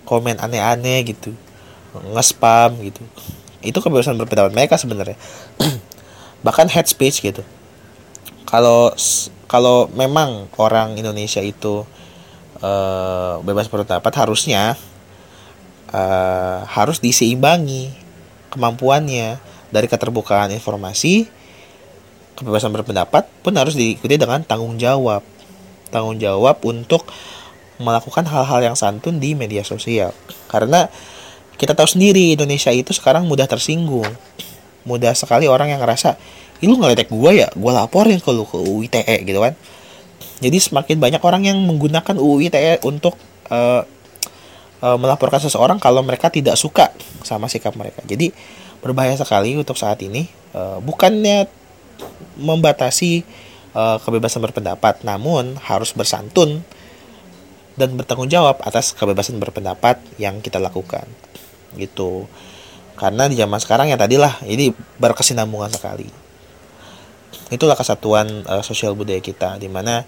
[0.02, 1.30] komen aneh-aneh gitu,
[1.94, 3.02] nge-spam gitu.
[3.62, 5.14] Itu kebebasan berpendapat mereka sebenarnya.
[6.46, 7.46] Bahkan head speech gitu.
[8.46, 8.90] Kalau
[9.48, 11.88] kalau memang orang Indonesia itu
[12.60, 14.76] uh, bebas berpendapat harusnya
[15.90, 17.90] uh, harus diseimbangi
[18.52, 19.40] kemampuannya.
[19.68, 21.28] Dari keterbukaan informasi
[22.32, 25.20] kebebasan berpendapat pun harus diikuti dengan tanggung jawab.
[25.92, 27.04] Tanggung jawab untuk
[27.76, 30.16] melakukan hal-hal yang santun di media sosial.
[30.48, 30.88] Karena
[31.60, 34.08] kita tahu sendiri Indonesia itu sekarang mudah tersinggung.
[34.88, 36.16] Mudah sekali orang yang ngerasa
[36.66, 39.54] lu ngeletek gue ya gue laporin ke lu ke UITE gitu kan
[40.38, 43.18] jadi semakin banyak orang yang menggunakan UITE untuk
[43.50, 43.82] uh,
[44.78, 46.94] e, melaporkan seseorang kalau mereka tidak suka
[47.26, 48.02] sama sikap mereka.
[48.06, 48.30] Jadi
[48.78, 50.30] berbahaya sekali untuk saat ini.
[50.54, 51.50] E, bukannya
[52.38, 53.26] membatasi
[53.74, 56.62] e, kebebasan berpendapat, namun harus bersantun
[57.78, 61.06] dan bertanggung jawab atas kebebasan berpendapat yang kita lakukan.
[61.74, 62.26] Gitu.
[62.98, 66.17] Karena di zaman sekarang yang tadilah ini berkesinambungan sekali.
[67.48, 70.04] Itulah kesatuan uh, sosial budaya kita di mana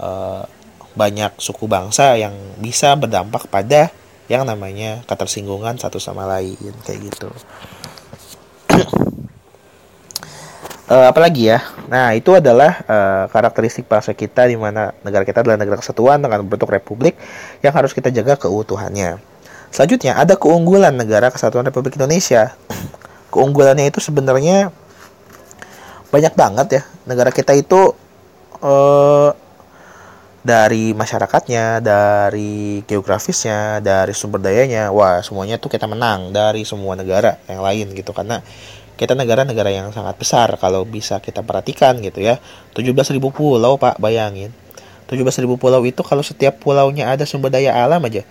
[0.00, 0.44] uh,
[0.92, 3.88] banyak suku bangsa yang bisa berdampak pada
[4.28, 7.28] yang namanya ketersinggungan satu sama lain kayak gitu.
[10.92, 11.64] uh, apalagi ya?
[11.88, 16.44] Nah itu adalah uh, karakteristik bangsa kita di mana negara kita adalah negara kesatuan dengan
[16.44, 17.16] bentuk republik
[17.64, 19.16] yang harus kita jaga keutuhannya.
[19.72, 22.56] Selanjutnya ada keunggulan negara kesatuan Republik Indonesia.
[23.32, 24.72] Keunggulannya itu sebenarnya
[26.08, 26.82] banyak banget ya.
[27.04, 27.92] Negara kita itu
[28.64, 29.30] uh,
[30.40, 37.36] dari masyarakatnya, dari geografisnya, dari sumber dayanya, wah semuanya tuh kita menang dari semua negara
[37.50, 38.16] yang lain gitu.
[38.16, 38.40] Karena
[38.98, 42.40] kita negara-negara yang sangat besar kalau bisa kita perhatikan gitu ya.
[42.74, 44.50] 17.000 pulau pak bayangin.
[45.08, 48.28] 17.000 pulau itu kalau setiap pulaunya ada sumber daya alam aja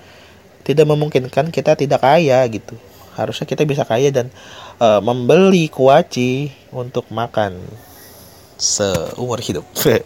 [0.68, 2.76] tidak memungkinkan kita tidak kaya gitu.
[3.16, 4.28] Harusnya kita bisa kaya dan
[4.82, 7.58] uh, membeli kuaci untuk makan.
[8.58, 9.66] Seumur hidup.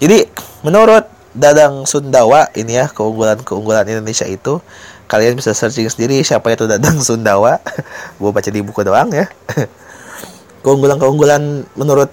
[0.00, 0.18] Jadi
[0.64, 1.04] menurut
[1.34, 4.62] Dadang Sundawa ini ya keunggulan-keunggulan Indonesia itu
[5.10, 7.60] kalian bisa searching sendiri siapa itu Dadang Sundawa.
[8.20, 9.28] Gue baca di buku doang ya.
[10.64, 12.08] Keunggulan-keunggulan menurut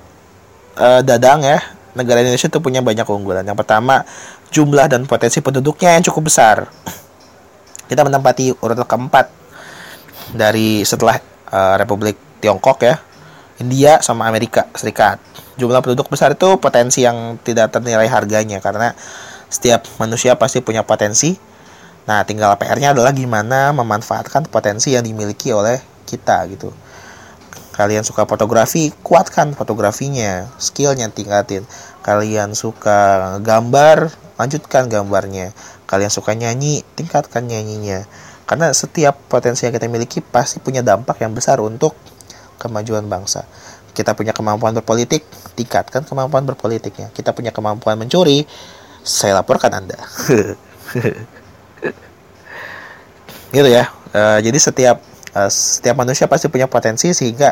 [0.76, 1.64] uh, Dadang ya
[1.96, 3.48] negara Indonesia itu punya banyak keunggulan.
[3.48, 4.04] Yang pertama
[4.52, 6.68] jumlah dan potensi penduduknya yang cukup besar.
[7.88, 9.41] Kita menempati urutan keempat
[10.32, 11.20] dari setelah
[11.52, 12.96] uh, Republik Tiongkok ya
[13.62, 15.22] India sama Amerika Serikat
[15.60, 18.96] jumlah penduduk besar itu potensi yang tidak ternilai harganya karena
[19.52, 21.52] setiap manusia pasti punya potensi
[22.02, 25.78] Nah, tinggal PR-nya adalah gimana memanfaatkan potensi yang dimiliki oleh
[26.10, 26.74] kita gitu.
[27.72, 31.64] Kalian suka fotografi, kuatkan fotografinya, skillnya tingkatin.
[32.02, 35.54] Kalian suka gambar, lanjutkan gambarnya.
[35.86, 38.06] Kalian suka nyanyi, tingkatkan nyanyinya.
[38.52, 41.96] Karena setiap potensi yang kita miliki pasti punya dampak yang besar untuk
[42.60, 43.48] kemajuan bangsa.
[43.96, 45.24] Kita punya kemampuan berpolitik,
[45.56, 47.16] tingkatkan kemampuan berpolitiknya.
[47.16, 48.44] Kita punya kemampuan mencuri,
[49.08, 49.96] saya laporkan Anda.
[53.52, 54.98] gitu ya uh, jadi setiap
[55.36, 57.52] uh, setiap manusia pasti punya potensi sehingga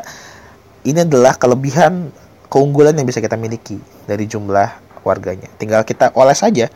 [0.87, 2.07] ini adalah kelebihan
[2.47, 6.71] keunggulan yang bisa kita miliki dari jumlah warganya tinggal kita oles saja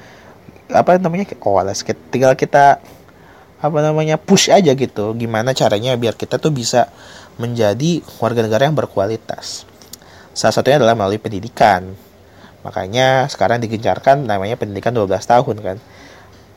[0.71, 2.83] apa namanya oles tinggal kita
[3.63, 5.15] apa namanya push aja gitu.
[5.15, 6.91] Gimana caranya biar kita tuh bisa
[7.39, 9.63] menjadi warga negara yang berkualitas.
[10.35, 11.95] Salah satunya adalah melalui pendidikan.
[12.67, 15.77] Makanya sekarang digencarkan namanya pendidikan 12 tahun kan.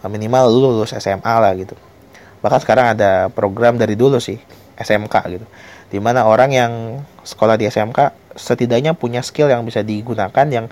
[0.07, 1.79] Minimal lulus SMA lah gitu.
[2.43, 4.39] Bahkan sekarang ada program dari dulu sih
[4.75, 5.47] SMK gitu.
[5.87, 6.73] Di mana orang yang
[7.23, 10.67] sekolah di SMK setidaknya punya skill yang bisa digunakan yang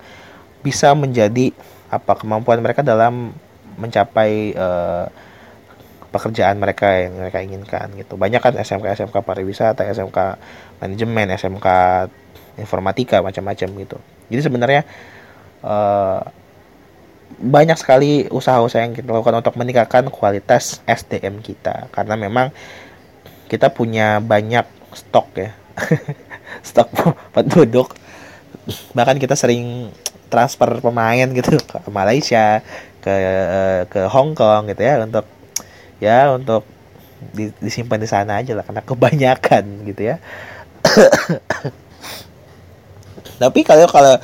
[0.63, 1.55] bisa menjadi
[1.91, 3.35] apa kemampuan mereka dalam
[3.79, 5.07] mencapai uh,
[6.15, 8.15] pekerjaan mereka yang mereka inginkan gitu.
[8.15, 10.39] Banyak kan SMK SMK pariwisata SMK
[10.79, 11.69] manajemen SMK
[12.63, 13.99] informatika macam-macam gitu.
[14.31, 14.83] Jadi sebenarnya
[15.67, 16.23] uh,
[17.35, 21.91] banyak sekali usaha-usaha yang kita lakukan untuk meningkatkan kualitas SDM kita.
[21.91, 22.55] Karena memang
[23.51, 25.51] kita punya banyak stok ya.
[26.63, 26.87] Stok
[27.35, 27.91] penduduk.
[28.95, 29.91] Bahkan kita sering
[30.31, 32.63] transfer pemain gitu ke Malaysia
[33.03, 33.15] ke
[33.91, 35.27] ke Hong Kong gitu ya untuk
[36.03, 36.67] ya untuk
[37.63, 40.17] disimpan di sana aja lah karena kebanyakan gitu ya.
[43.43, 44.15] Tapi kalau kalau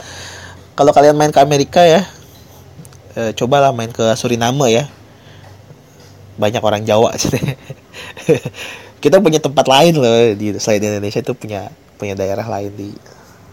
[0.76, 2.04] kalau kalian main ke Amerika ya
[3.16, 4.85] e, cobalah main ke Suriname ya.
[6.40, 7.12] Banyak orang Jawa
[9.04, 11.68] kita punya tempat lain loh di selain Indonesia itu punya
[12.00, 12.88] punya daerah lain di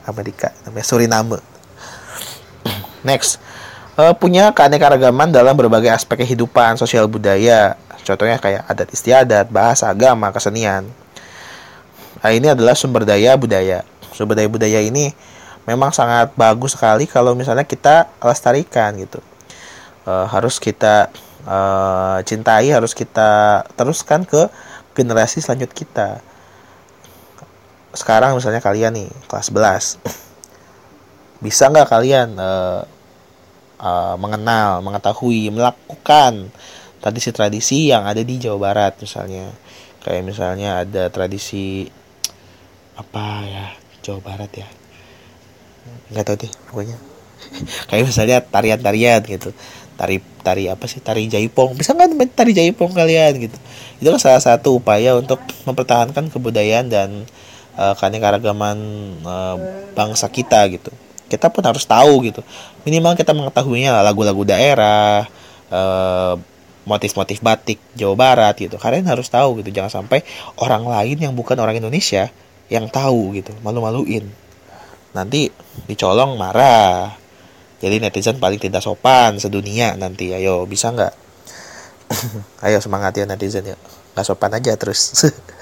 [0.07, 1.39] Amerika namanya Suriname.
[3.07, 3.39] Next
[3.95, 7.75] e, punya keanekaragaman dalam berbagai aspek kehidupan sosial budaya
[8.07, 10.87] contohnya kayak adat istiadat bahasa agama kesenian.
[12.23, 13.83] Nah, ini adalah sumber daya budaya.
[14.15, 15.11] Sumber daya budaya ini
[15.67, 19.19] memang sangat bagus sekali kalau misalnya kita lestarikan gitu.
[20.07, 21.11] Uh, harus kita
[21.43, 24.47] uh, cintai harus kita teruskan ke
[24.95, 26.23] generasi selanjut kita.
[27.91, 29.99] Sekarang misalnya kalian nih kelas 11
[31.45, 32.81] bisa nggak kalian uh,
[33.77, 36.49] uh, mengenal mengetahui melakukan
[37.07, 39.47] tradisi-tradisi yang ada di Jawa Barat misalnya.
[40.03, 41.87] Kayak misalnya ada tradisi
[42.99, 43.65] apa ya
[44.03, 44.67] Jawa Barat ya?
[46.11, 46.97] Nggak tahu deh pokoknya.
[47.87, 49.55] Kayak misalnya tarian-tarian gitu.
[49.95, 50.99] Tari tari apa sih?
[50.99, 51.79] Tari jaipong.
[51.79, 53.57] Bisa nggak tari jaipong kalian gitu?
[54.03, 57.23] Itu kan salah satu upaya untuk mempertahankan kebudayaan dan
[57.79, 58.77] uh, keanekaragaman
[59.23, 59.55] uh,
[59.95, 60.91] bangsa kita gitu.
[61.31, 62.43] Kita pun harus tahu gitu.
[62.83, 65.23] Minimal kita mengetahuinya lagu-lagu daerah
[65.71, 66.35] uh,
[66.87, 68.79] motif-motif batik Jawa Barat gitu.
[68.79, 69.69] Kalian harus tahu gitu.
[69.75, 70.23] Jangan sampai
[70.63, 72.31] orang lain yang bukan orang Indonesia
[72.71, 73.51] yang tahu gitu.
[73.61, 74.23] Malu-maluin.
[75.11, 75.51] Nanti
[75.85, 77.11] dicolong marah.
[77.77, 80.31] Jadi netizen paling tidak sopan sedunia nanti.
[80.31, 81.13] Ayo bisa nggak?
[82.65, 83.77] Ayo semangat ya netizen ya
[84.15, 85.11] nggak sopan aja terus.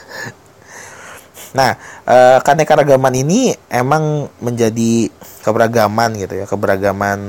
[1.56, 5.08] Nah, uh, keanekaragaman ini emang menjadi
[5.40, 7.20] keberagaman gitu ya, keberagaman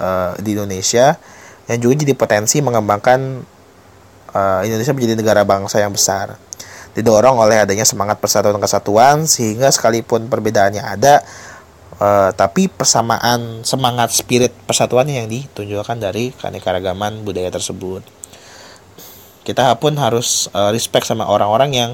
[0.00, 1.20] uh, di Indonesia
[1.68, 3.40] yang juga jadi potensi mengembangkan
[4.34, 6.36] uh, Indonesia menjadi negara bangsa yang besar.
[6.94, 11.26] Didorong oleh adanya semangat persatuan kesatuan sehingga sekalipun perbedaannya ada
[11.98, 18.06] uh, tapi persamaan semangat spirit persatuannya yang ditunjukkan dari keanekaragaman budaya tersebut.
[19.44, 21.90] Kita pun harus uh, respect sama orang-orang yang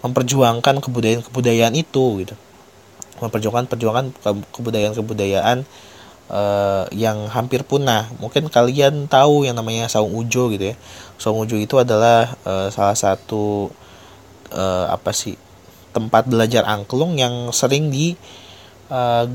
[0.00, 2.34] memperjuangkan kebudayaan-kebudayaan itu gitu.
[3.20, 4.06] Memperjuangkan perjuangan
[4.52, 5.64] kebudayaan-kebudayaan
[6.34, 8.10] uh, yang hampir punah.
[8.18, 10.76] Mungkin kalian tahu yang namanya saung ujo gitu ya.
[11.16, 13.70] Saung ujo itu adalah uh, salah satu
[14.50, 15.38] uh, apa sih
[15.94, 18.18] tempat belajar angklung yang sering di
[18.90, 19.30] uh,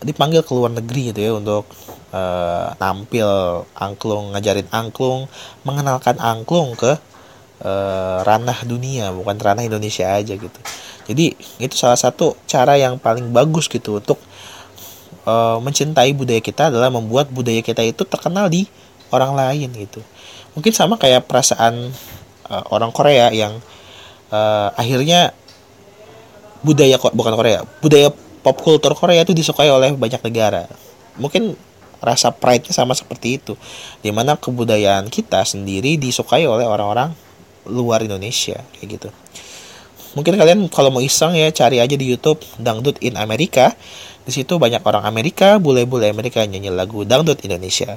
[0.00, 1.68] dipanggil ke luar negeri gitu ya untuk
[2.16, 3.28] uh, tampil
[3.76, 5.28] angklung, ngajarin angklung,
[5.68, 6.96] mengenalkan angklung ke
[7.60, 10.60] uh, ranah dunia, bukan ranah Indonesia aja gitu.
[11.08, 14.20] Jadi itu salah satu cara yang paling bagus gitu untuk
[15.28, 18.64] uh, mencintai budaya kita adalah membuat budaya kita itu terkenal di
[19.12, 20.00] orang lain gitu.
[20.56, 21.92] Mungkin sama kayak perasaan
[22.48, 23.60] uh, orang Korea yang
[24.32, 25.36] uh, akhirnya
[26.64, 28.08] budaya bukan Korea budaya
[28.42, 30.66] pop culture Korea itu disukai oleh banyak negara.
[31.20, 31.54] Mungkin
[31.98, 33.58] rasa pride-nya sama seperti itu
[34.02, 37.10] di mana kebudayaan kita sendiri disukai oleh orang-orang
[37.66, 39.08] luar Indonesia kayak gitu.
[40.16, 43.76] Mungkin kalian kalau mau iseng ya cari aja di YouTube dangdut in Amerika
[44.28, 47.96] di situ banyak orang Amerika, bule-bule Amerika nyanyi lagu dangdut Indonesia.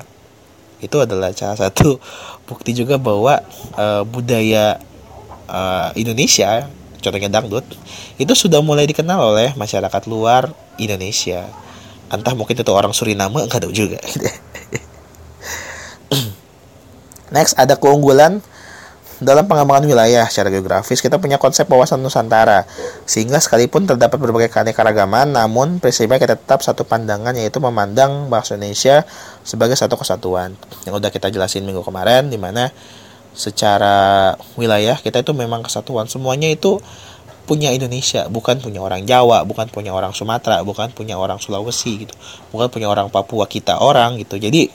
[0.79, 1.99] Itu adalah salah satu
[2.47, 3.43] bukti juga bahwa
[3.75, 4.79] uh, budaya
[5.51, 6.71] uh, Indonesia,
[7.03, 7.67] contohnya dangdut,
[8.15, 11.51] itu sudah mulai dikenal oleh masyarakat luar Indonesia.
[12.07, 13.99] Entah mungkin itu orang Suriname, enggak tahu juga.
[17.35, 18.39] Next ada keunggulan
[19.21, 22.65] dalam pengembangan wilayah secara geografis kita punya konsep wawasan Nusantara.
[23.05, 29.05] Sehingga sekalipun terdapat berbagai keanekaragaman namun prinsipnya kita tetap satu pandangan yaitu memandang bahasa Indonesia
[29.45, 30.57] sebagai satu kesatuan.
[30.89, 32.73] Yang udah kita jelasin minggu kemarin di mana
[33.37, 36.09] secara wilayah kita itu memang kesatuan.
[36.09, 36.81] Semuanya itu
[37.45, 42.17] punya Indonesia bukan punya orang Jawa bukan punya orang Sumatera bukan punya orang Sulawesi gitu.
[42.49, 44.41] Bukan punya orang Papua kita orang gitu.
[44.41, 44.65] Jadi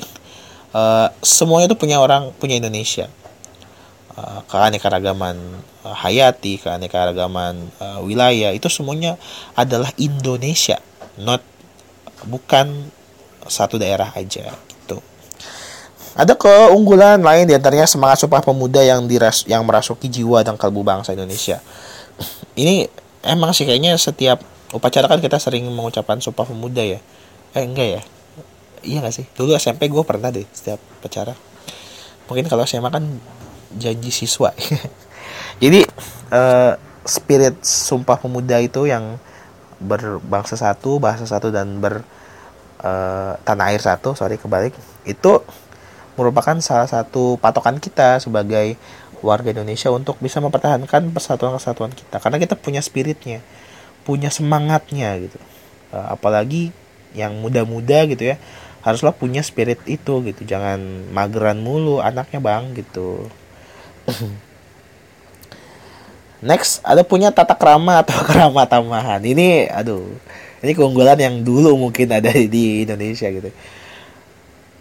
[0.70, 3.10] uh, semuanya itu punya orang punya Indonesia
[4.16, 5.36] uh, keanekaragaman
[5.84, 9.20] uh, hayati, keanekaragaman uh, wilayah itu semuanya
[9.54, 10.80] adalah Indonesia,
[11.20, 11.44] not
[12.26, 12.90] bukan
[13.46, 14.98] satu daerah aja gitu.
[16.16, 20.80] Ada keunggulan lain di antaranya semangat sumpah pemuda yang diras yang merasuki jiwa dan kalbu
[20.80, 21.60] bangsa Indonesia.
[22.60, 22.88] Ini
[23.22, 24.40] emang sih kayaknya setiap
[24.72, 26.98] upacara kan kita sering mengucapkan sumpah pemuda ya.
[27.52, 28.02] Eh enggak ya?
[28.86, 29.26] Iya gak sih?
[29.34, 31.34] Dulu SMP gue pernah deh setiap upacara.
[32.26, 33.04] Mungkin kalau SMA kan
[33.76, 34.52] janji siswa.
[35.62, 35.84] Jadi
[36.32, 36.72] uh,
[37.06, 39.16] spirit sumpah pemuda itu yang
[39.76, 42.00] berbangsa satu bahasa satu dan ber
[42.80, 44.72] uh, tanah air satu sorry kebalik
[45.04, 45.44] itu
[46.16, 48.80] merupakan salah satu patokan kita sebagai
[49.20, 52.20] warga Indonesia untuk bisa mempertahankan persatuan kesatuan kita.
[52.20, 53.40] Karena kita punya spiritnya
[54.06, 55.38] punya semangatnya gitu.
[55.90, 56.70] Uh, apalagi
[57.16, 58.36] yang muda-muda gitu ya
[58.86, 60.42] haruslah punya spirit itu gitu.
[60.46, 63.26] Jangan mageran mulu anaknya bang gitu
[66.46, 69.20] Next, ada punya tata krama atau kerama tamahan.
[69.24, 70.04] Ini, aduh,
[70.62, 73.50] ini keunggulan yang dulu mungkin ada di Indonesia gitu.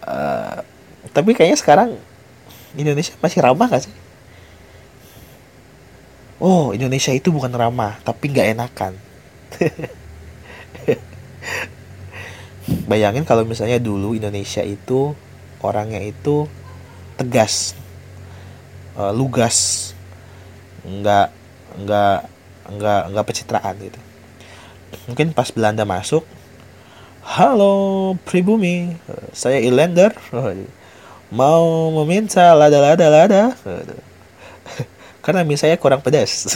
[0.06, 0.62] Uh,
[1.16, 1.90] tapi kayaknya sekarang
[2.78, 3.96] Indonesia masih ramah gak sih?
[6.36, 8.94] Oh, Indonesia itu bukan ramah, tapi nggak enakan.
[12.92, 15.16] Bayangin kalau misalnya dulu Indonesia itu
[15.64, 16.52] orangnya itu
[17.16, 17.72] tegas,
[18.95, 19.91] uh, lugas
[20.86, 21.29] nggak
[21.84, 22.19] nggak
[22.75, 23.99] nggak nggak pencitraan gitu.
[25.12, 26.23] Mungkin pas Belanda masuk
[27.25, 28.93] halo pribumi
[29.34, 30.13] saya Ilander
[31.34, 33.43] mau meminta lada lada lada
[35.25, 36.45] karena mie saya kurang pedas.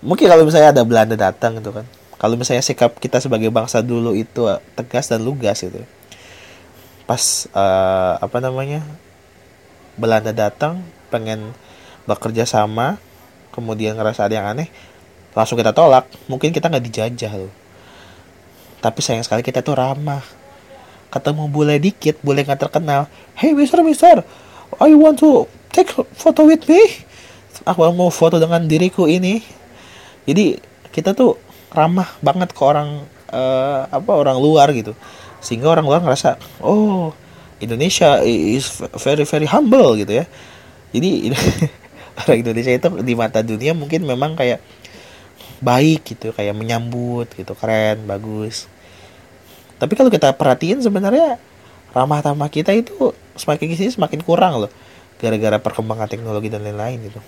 [0.00, 1.84] Mungkin kalau misalnya ada Belanda datang gitu kan.
[2.16, 5.84] Kalau misalnya sikap kita sebagai bangsa dulu itu tegas dan lugas gitu
[7.10, 8.86] pas uh, apa namanya
[9.98, 10.78] Belanda datang
[11.10, 11.50] pengen
[12.06, 13.02] bekerja sama
[13.50, 14.70] kemudian ngerasa ada yang aneh
[15.34, 16.06] langsung kita tolak.
[16.30, 17.50] Mungkin kita nggak dijajah loh.
[18.78, 20.22] Tapi sayang sekali kita tuh ramah.
[21.10, 23.10] Ketemu bule dikit bule nggak terkenal.
[23.34, 24.22] Hey mister mister
[24.78, 26.78] I want to take photo with me.
[27.66, 29.42] Aku mau foto dengan diriku ini.
[30.30, 30.62] Jadi
[30.94, 31.34] kita tuh
[31.74, 33.02] ramah banget ke orang
[33.34, 34.94] uh, apa orang luar gitu
[35.40, 37.16] sehingga orang luar ngerasa oh
[37.60, 40.24] Indonesia is very very humble gitu ya.
[40.96, 41.32] Jadi
[42.24, 44.60] orang Indonesia itu di mata dunia mungkin memang kayak
[45.60, 48.66] baik gitu kayak menyambut gitu keren bagus.
[49.76, 51.36] Tapi kalau kita perhatiin sebenarnya
[51.92, 54.72] ramah tamah kita itu semakin ke sini semakin kurang loh
[55.20, 57.20] gara-gara perkembangan teknologi dan lain-lain gitu.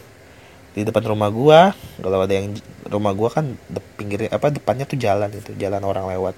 [0.72, 2.56] Di depan rumah gua kalau ada yang
[2.88, 6.32] rumah gua kan de, pinggir apa depannya tuh jalan itu jalan orang lewat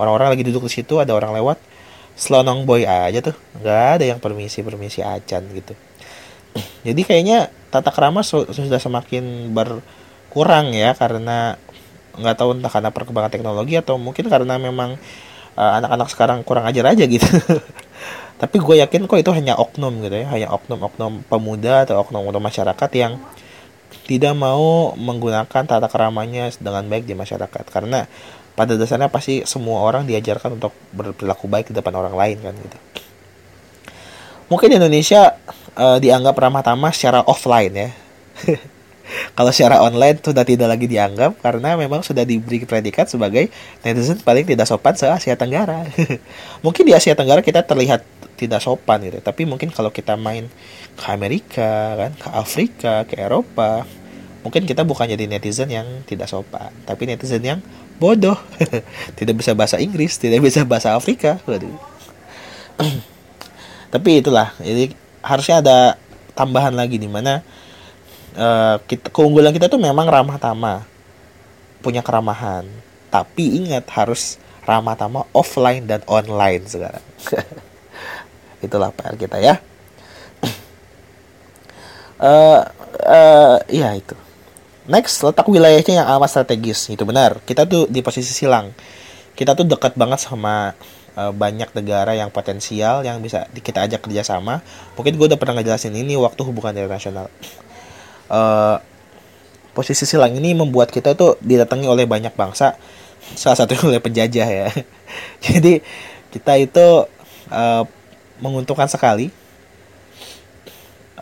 [0.00, 1.58] orang-orang lagi duduk di situ ada orang lewat
[2.16, 3.36] selonong boy aja tuh.
[3.60, 5.74] Nggak ada yang permisi permisi acan gitu.
[6.86, 11.60] Jadi kayaknya tata kerama sudah semakin berkurang ya karena
[12.16, 14.96] nggak tahu entah karena perkembangan teknologi atau mungkin karena memang
[15.52, 17.28] eh, anak-anak uh, sekarang kurang ajar aja gitu.
[18.40, 22.90] Tapi gue yakin kok itu hanya oknum gitu ya hanya oknum-oknum pemuda atau oknum-oknum masyarakat
[22.96, 23.16] yang
[24.06, 27.64] tidak mau menggunakan tata keramanya dengan baik di masyarakat.
[27.68, 28.06] Karena
[28.56, 32.78] pada dasarnya pasti semua orang diajarkan untuk berperilaku baik di depan orang lain kan gitu.
[34.46, 35.36] Mungkin di Indonesia
[35.74, 37.90] uh, dianggap ramah tamah secara offline ya.
[39.38, 43.46] Kalau secara online sudah tidak lagi dianggap karena memang sudah diberi predikat sebagai
[43.86, 45.86] netizen paling tidak sopan se Asia Tenggara.
[46.64, 48.02] Mungkin di Asia Tenggara kita terlihat
[48.36, 49.18] tidak sopan gitu.
[49.24, 50.46] Tapi mungkin kalau kita main
[50.94, 53.88] ke Amerika kan ke Afrika ke Eropa
[54.44, 57.58] mungkin kita bukan jadi netizen yang tidak sopan tapi netizen yang
[57.96, 58.36] bodoh.
[59.18, 61.40] Tidak bisa bahasa Inggris tidak bisa bahasa Afrika.
[63.94, 64.92] Tapi itulah jadi
[65.24, 65.78] harusnya ada
[66.36, 67.40] tambahan lagi di mana
[68.36, 70.84] uh, kita, keunggulan kita tuh memang ramah tamah
[71.80, 72.68] punya keramahan.
[73.08, 77.04] Tapi ingat harus ramah tamah offline dan online sekarang
[78.66, 79.62] itulah PR kita ya.
[82.16, 82.64] Uh,
[83.04, 84.16] uh, ya itu.
[84.86, 86.88] Next letak wilayahnya yang amat strategis.
[86.88, 87.42] Itu benar.
[87.44, 88.72] Kita tuh di posisi silang.
[89.36, 90.72] Kita tuh dekat banget sama
[91.18, 94.62] uh, banyak negara yang potensial yang bisa kita ajak kerjasama.
[94.94, 97.28] Mungkin gue udah pernah ngejelasin ini waktu hubungan internasional.
[98.30, 98.78] Uh,
[99.76, 102.80] posisi silang ini membuat kita tuh didatangi oleh banyak bangsa.
[103.36, 104.68] Salah satunya oleh penjajah ya.
[105.44, 105.82] Jadi
[106.32, 106.86] kita itu
[107.52, 107.84] uh,
[108.40, 109.30] menguntungkan sekali.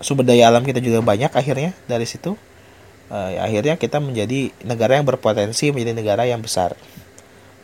[0.02, 2.34] Sumber daya alam kita juga banyak akhirnya dari situ.
[3.12, 6.74] Uh, akhirnya kita menjadi negara yang berpotensi menjadi negara yang besar.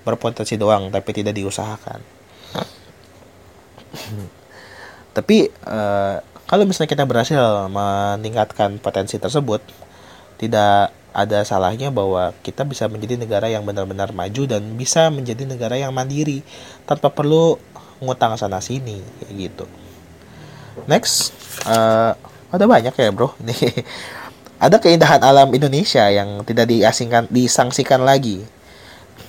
[0.07, 2.01] Berpotensi doang tapi tidak diusahakan.
[5.11, 9.59] Tapi uh, kalau misalnya kita berhasil meningkatkan potensi tersebut
[10.39, 15.75] tidak ada salahnya bahwa kita bisa menjadi negara yang benar-benar maju dan bisa menjadi negara
[15.75, 16.47] yang mandiri
[16.87, 17.59] tanpa perlu
[18.01, 19.65] ngutang sana sini kayak gitu.
[20.89, 21.37] Next
[21.69, 22.17] uh,
[22.51, 23.33] ada banyak ya bro.
[23.45, 23.57] Nih
[24.65, 28.43] ada keindahan alam Indonesia yang tidak diasingkan disangsikan lagi.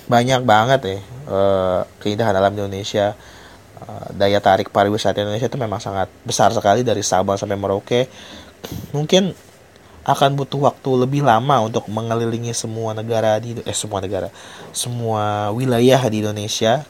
[0.08, 0.96] Banyak banget ya
[1.28, 3.14] uh, keindahan alam Indonesia.
[3.82, 8.06] Uh, daya tarik pariwisata Indonesia itu memang sangat besar sekali dari Sabang sampai Merauke.
[8.94, 9.34] Mungkin
[10.02, 14.34] akan butuh waktu lebih lama untuk mengelilingi semua negara di eh semua negara
[14.74, 16.82] semua wilayah di Indonesia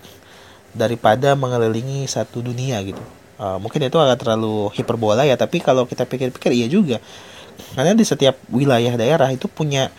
[0.73, 3.01] daripada mengelilingi satu dunia gitu.
[3.41, 6.99] Uh, mungkin itu agak terlalu hiperbola ya tapi kalau kita pikir-pikir iya juga.
[7.77, 9.93] Karena di setiap wilayah daerah itu punya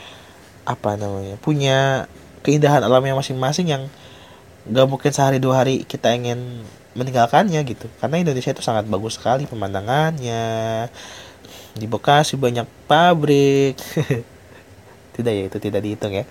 [0.64, 2.08] apa namanya punya
[2.40, 3.84] keindahan alamnya masing-masing yang
[4.64, 6.64] gak mungkin sehari dua hari kita ingin
[6.94, 7.90] meninggalkannya gitu.
[8.00, 10.88] Karena Indonesia itu sangat bagus sekali pemandangannya.
[11.74, 13.76] Di Bekasi banyak pabrik.
[15.14, 16.26] Tidak ya itu tidak dihitung ya.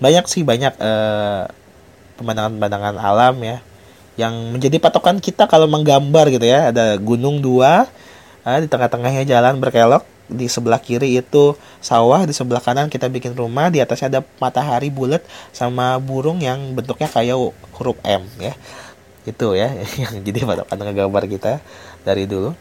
[0.00, 1.44] Banyak sih banyak uh,
[2.18, 3.58] pemandangan-pemandangan alam ya
[4.18, 6.74] yang menjadi patokan kita kalau menggambar gitu ya.
[6.74, 7.86] Ada gunung dua
[8.42, 13.32] nah, di tengah-tengahnya jalan berkelok di sebelah kiri itu sawah di sebelah kanan kita bikin
[13.32, 15.24] rumah di atasnya ada matahari bulat
[15.56, 17.38] sama burung yang bentuknya kayak
[17.78, 18.52] huruf M ya.
[19.24, 21.62] Itu ya yang jadi patokan gambar kita
[22.02, 22.52] dari dulu.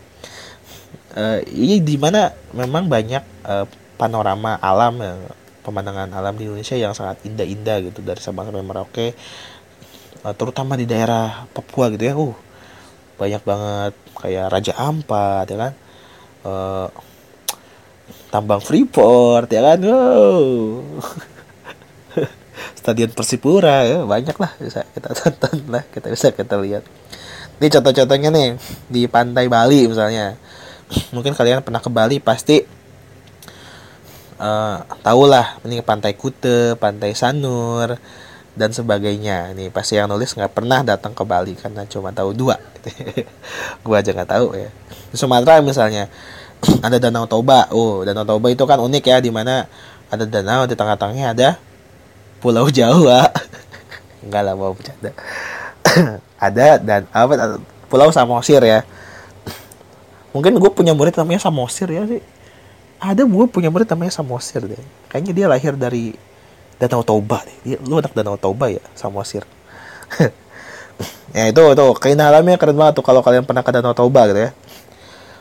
[1.18, 3.66] Uh, ini di mana memang banyak uh,
[3.98, 5.02] panorama alam
[5.68, 9.12] pemandangan alam di Indonesia yang sangat indah-indah gitu dari Sabang sampai Merauke
[10.24, 12.16] uh, terutama di daerah Papua gitu ya.
[12.16, 12.36] Uh
[13.18, 15.74] banyak banget kayak Raja Ampat ya kan?
[16.46, 16.88] Uh,
[18.30, 19.80] tambang Freeport ya kan?
[19.82, 20.86] Wow.
[22.78, 26.86] stadion Persipura ya banyak lah bisa kita tonton lah kita bisa kita lihat.
[27.58, 28.48] Ini contoh-contohnya nih
[28.88, 30.38] di pantai Bali misalnya.
[31.16, 32.77] Mungkin kalian pernah ke Bali pasti
[34.38, 37.98] uh, tahulah ini pantai Kute, pantai Sanur
[38.58, 39.54] dan sebagainya.
[39.54, 42.58] Ini pasti yang nulis nggak pernah datang ke Bali karena cuma tahu dua.
[43.86, 44.70] Gua aja nggak tahu ya.
[45.14, 46.10] Di Sumatera misalnya
[46.86, 47.70] ada Danau Toba.
[47.74, 49.70] Oh, Danau Toba itu kan unik ya di mana
[50.08, 51.50] ada danau di tengah-tengahnya ada
[52.40, 53.28] Pulau Jawa.
[54.26, 55.12] Enggak lah mau bercanda.
[56.48, 57.62] ada dan apa
[57.92, 58.82] Pulau Samosir ya.
[60.34, 62.37] mungkin gue punya murid namanya Samosir ya sih
[62.98, 64.82] ada gue punya murid namanya Samosir deh.
[65.10, 66.14] Kayaknya dia lahir dari
[66.78, 67.58] Danau Toba deh.
[67.66, 69.46] Dia, lu anak Danau Toba ya Samosir?
[71.36, 74.50] Ya itu tuh keindahan alamnya keren banget tuh kalau kalian pernah ke Danau Toba gitu
[74.50, 74.52] ya.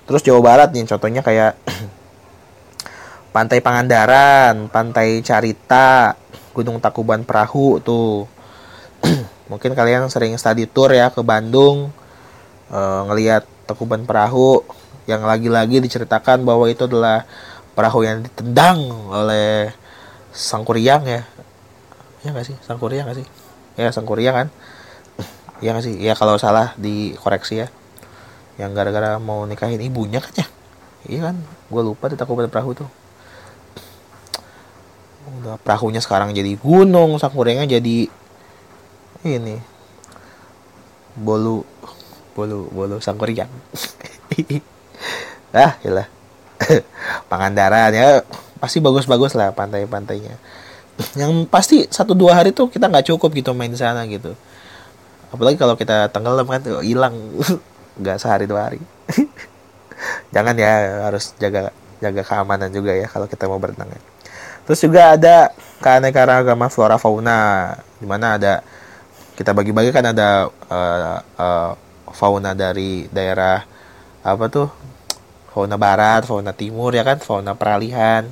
[0.04, 1.56] Terus Jawa Barat nih contohnya kayak
[3.34, 6.12] Pantai Pangandaran, Pantai Carita,
[6.52, 8.28] Gunung Takuban Perahu tuh.
[9.50, 11.88] Mungkin kalian sering study tour ya ke Bandung,
[12.68, 14.66] e, ngelihat Takuban Perahu
[15.06, 17.26] yang lagi-lagi diceritakan bahwa itu adalah
[17.78, 19.70] perahu yang ditendang oleh
[20.34, 21.22] Sang Kuryang ya.
[22.26, 22.56] Ya nggak sih?
[22.62, 23.26] Sang Kuryang nggak sih?
[23.78, 24.48] Ya Sang Kuryang kan?
[25.64, 25.94] Ya nggak sih?
[25.96, 27.68] Ya kalau salah dikoreksi ya.
[28.60, 30.46] Yang gara-gara mau nikahin ibunya kan ya?
[31.06, 31.36] Iya kan?
[31.72, 32.90] Gue lupa di Takuban Perahu tuh
[35.46, 38.10] udah perahunya sekarang jadi gunung sakurengnya jadi
[39.26, 39.56] ini
[41.18, 41.62] bolu
[42.34, 43.50] bolu bolu sangkuriang
[45.54, 46.08] ah lah
[47.30, 48.24] Pangandaran ya.
[48.56, 50.36] Pasti bagus-bagus lah pantai-pantainya
[51.16, 54.32] yang pasti satu dua hari tuh kita nggak cukup gitu main di sana gitu.
[55.28, 57.14] Apalagi kalau kita tenggelam kan hilang.
[58.00, 58.80] Nggak sehari dua hari.
[60.34, 64.00] Jangan ya harus jaga jaga keamanan juga ya kalau kita mau berenang ya.
[64.68, 65.48] Terus juga ada
[65.80, 68.60] keanekaragaman flora fauna, di mana ada
[69.32, 71.72] kita bagi-bagi kan ada uh, uh,
[72.12, 73.64] fauna dari daerah
[74.26, 74.68] apa tuh
[75.54, 78.26] fauna barat, fauna timur ya kan, fauna peralihan.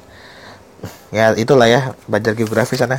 [1.14, 2.98] Ya itulah ya belajar geografi sana.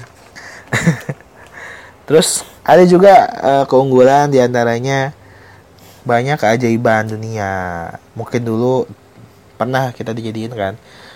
[2.07, 5.11] Terus ada juga uh, keunggulan di antaranya
[6.07, 7.51] banyak keajaiban dunia.
[8.15, 8.87] Mungkin dulu
[9.55, 10.75] pernah kita dijadiin kan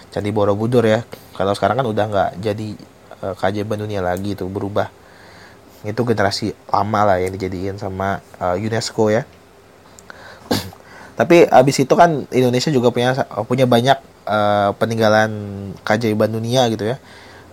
[0.10, 1.04] Candi Borobudur ya
[1.36, 2.70] kalau sekarang kan udah nggak jadi
[3.22, 4.90] uh, keajaiban dunia lagi itu berubah
[5.84, 9.24] itu generasi lama lah yang dijadiin sama uh, UNESCO ya
[11.20, 13.12] tapi abis itu kan Indonesia juga punya
[13.44, 15.28] punya banyak uh, peninggalan
[15.84, 16.98] keajaiban dunia gitu ya.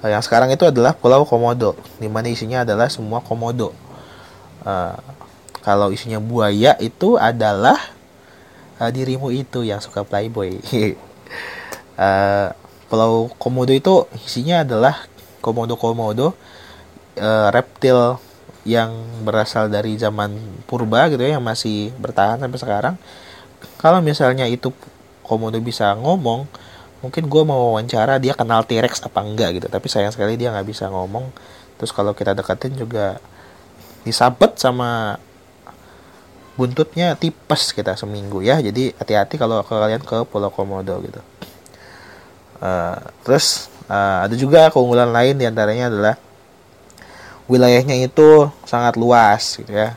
[0.07, 3.75] Uh, yang sekarang itu adalah Pulau Komodo di mana isinya adalah semua komodo.
[4.63, 4.95] Uh,
[5.67, 7.75] kalau isinya buaya itu adalah
[8.79, 10.63] uh, dirimu itu yang suka playboy.
[11.99, 12.55] Uh,
[12.87, 15.11] Pulau Komodo itu isinya adalah
[15.43, 16.39] komodo-komodo
[17.19, 18.23] uh, reptil
[18.63, 18.95] yang
[19.27, 20.39] berasal dari zaman
[20.71, 22.95] purba gitu ya yang masih bertahan sampai sekarang.
[23.77, 24.73] Kalau misalnya itu
[25.27, 26.47] komodo bisa ngomong,
[27.05, 29.67] mungkin gue mau wawancara dia kenal T-Rex apa enggak gitu.
[29.69, 31.29] Tapi sayang sekali dia nggak bisa ngomong.
[31.77, 33.21] Terus kalau kita deketin juga
[34.07, 35.21] disabet sama
[36.57, 38.59] buntutnya tipes kita seminggu ya.
[38.63, 41.21] Jadi hati-hati kalau kalian ke Pulau Komodo gitu.
[42.57, 46.15] Uh, terus uh, ada juga keunggulan lain di antaranya adalah
[47.47, 49.95] wilayahnya itu sangat luas gitu ya.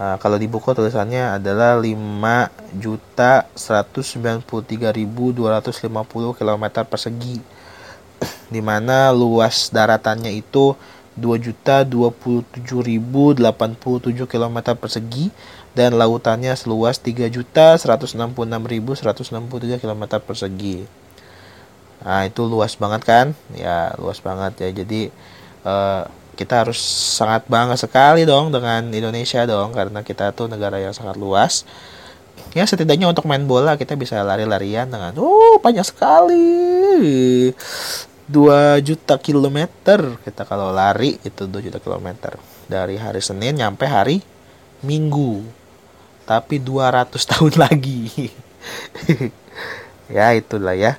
[0.00, 1.92] Uh, kalau di buku tulisannya adalah 5
[2.80, 7.36] juta 193.250 km persegi
[8.54, 10.72] di mana luas daratannya itu
[11.20, 15.28] 2 juta 27.087 km persegi
[15.76, 20.88] dan lautannya seluas 3 juta 166.163 km persegi.
[22.00, 23.36] Nah, itu luas banget kan?
[23.52, 24.80] Ya, luas banget ya.
[24.80, 25.12] Jadi
[25.68, 26.08] uh,
[26.40, 26.80] kita harus
[27.20, 31.68] sangat bangga sekali dong dengan Indonesia dong karena kita tuh negara yang sangat luas.
[32.56, 37.52] Ya setidaknya untuk main bola kita bisa lari-larian dengan oh banyak sekali.
[38.24, 40.16] 2 juta kilometer.
[40.24, 42.40] Kita kalau lari itu 2 juta kilometer.
[42.64, 44.24] Dari hari Senin nyampe hari
[44.80, 45.44] Minggu.
[46.24, 48.32] Tapi 200 tahun lagi.
[50.10, 50.98] Ya itulah ya.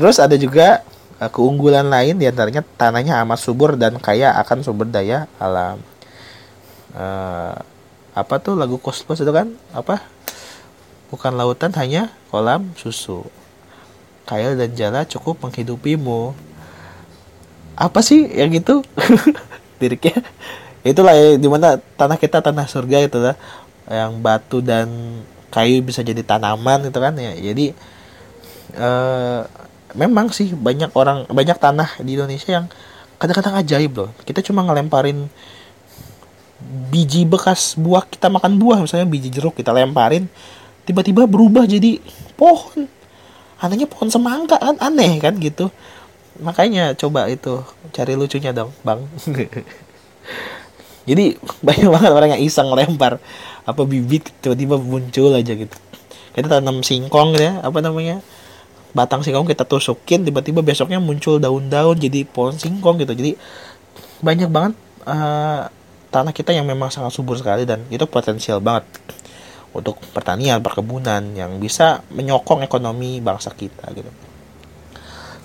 [0.00, 4.90] Terus ada juga uh, keunggulan lain di antaranya tanahnya amat subur dan kaya akan sumber
[4.90, 5.78] daya alam.
[6.94, 7.54] Uh,
[8.14, 9.54] apa tuh lagu Kosmos itu kan?
[9.74, 10.02] Apa?
[11.10, 13.26] Bukan lautan hanya kolam susu.
[14.26, 16.34] Kaya dan jala cukup menghidupimu.
[17.74, 18.82] Apa sih yang itu?
[19.82, 20.22] Liriknya
[20.84, 23.34] itulah ya, di mana tanah kita tanah surga itu lah
[23.88, 24.86] yang batu dan
[25.48, 27.72] kayu bisa jadi tanaman itu kan ya jadi
[28.76, 29.48] uh,
[29.94, 32.66] memang sih banyak orang banyak tanah di Indonesia yang
[33.18, 34.10] kadang-kadang ajaib loh.
[34.26, 35.30] Kita cuma ngelemparin
[36.90, 40.26] biji bekas buah kita makan buah misalnya biji jeruk kita lemparin
[40.84, 42.02] tiba-tiba berubah jadi
[42.34, 42.90] pohon.
[43.62, 45.72] Anehnya pohon semangka kan aneh kan gitu.
[46.42, 47.62] Makanya coba itu
[47.94, 49.00] cari lucunya dong bang.
[51.08, 53.20] Jadi banyak banget orang yang iseng lempar
[53.64, 55.76] apa bibit tiba-tiba muncul aja gitu.
[56.34, 58.24] Kita tanam singkong ya apa namanya
[58.94, 63.34] batang singkong kita tusukin tiba-tiba besoknya muncul daun-daun jadi pohon singkong gitu jadi
[64.22, 64.74] banyak banget
[65.04, 65.66] uh,
[66.14, 68.86] tanah kita yang memang sangat subur sekali dan itu potensial banget
[69.74, 74.10] untuk pertanian, perkebunan yang bisa menyokong ekonomi bangsa kita gitu.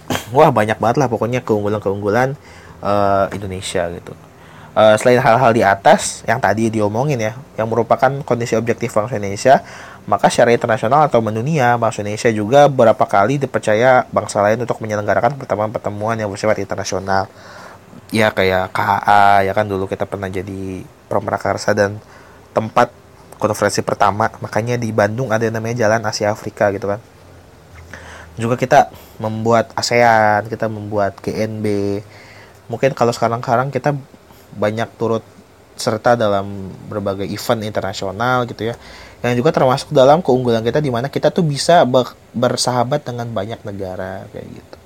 [0.38, 2.38] Wah banyak banget lah pokoknya keunggulan-keunggulan
[2.86, 4.14] uh, Indonesia gitu.
[4.80, 9.60] Uh, selain hal-hal di atas yang tadi diomongin ya, yang merupakan kondisi objektif bangsa Indonesia,
[10.08, 15.36] maka secara internasional atau mendunia, bangsa Indonesia juga beberapa kali dipercaya bangsa lain untuk menyelenggarakan
[15.36, 17.28] pertemuan-pertemuan yang bersifat internasional.
[18.16, 22.00] Ya kayak KAA, ya kan dulu kita pernah jadi Pramerakarsa dan
[22.56, 22.96] tempat
[23.40, 27.00] konferensi pertama makanya di Bandung ada yang namanya Jalan Asia Afrika gitu kan
[28.36, 31.66] juga kita membuat ASEAN kita membuat GNB
[32.68, 33.96] mungkin kalau sekarang-sekarang kita
[34.56, 35.22] banyak turut
[35.80, 38.76] serta dalam berbagai event internasional gitu ya.
[39.24, 41.84] Yang juga termasuk dalam keunggulan kita di mana kita tuh bisa
[42.36, 44.78] bersahabat dengan banyak negara kayak gitu.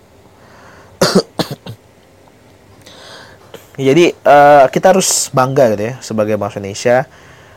[3.89, 6.97] Jadi uh, kita harus bangga gitu ya sebagai bangsa Indonesia.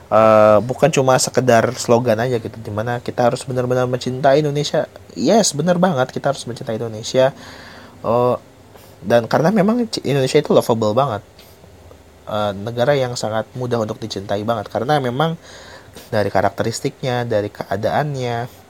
[0.06, 4.88] Uh, bukan cuma sekedar slogan aja gitu di mana kita harus benar-benar mencintai Indonesia.
[5.12, 7.36] Yes benar banget kita harus mencintai Indonesia.
[8.00, 8.40] Uh,
[9.04, 11.20] dan karena memang Indonesia itu lovable banget
[12.26, 14.68] uh, negara yang sangat mudah untuk dicintai banget.
[14.68, 15.38] Karena memang
[16.12, 18.66] dari karakteristiknya dari keadaannya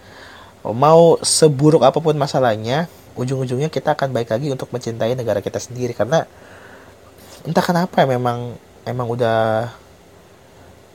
[0.75, 2.87] mau seburuk apa pun masalahnya
[3.17, 5.97] ujung-ujungnya kita akan baik lagi untuk mencintai negara kita sendiri.
[5.97, 6.23] Karena
[7.43, 8.55] entah kenapa memang
[8.87, 9.73] emang udah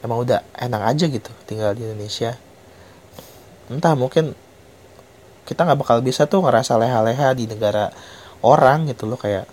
[0.01, 2.37] emang udah enak aja gitu tinggal di Indonesia.
[3.69, 4.33] Entah mungkin
[5.45, 7.91] kita nggak bakal bisa tuh ngerasa leha-leha di negara
[8.41, 9.45] orang gitu loh kayak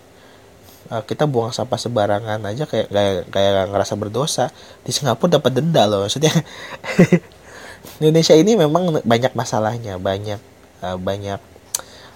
[0.91, 4.51] uh, kita buang sampah sebarangan aja kayak kayak kayak ngerasa berdosa
[4.83, 6.33] di Singapura dapat denda loh maksudnya
[8.03, 10.41] Indonesia ini memang banyak masalahnya banyak
[10.83, 11.41] uh, banyak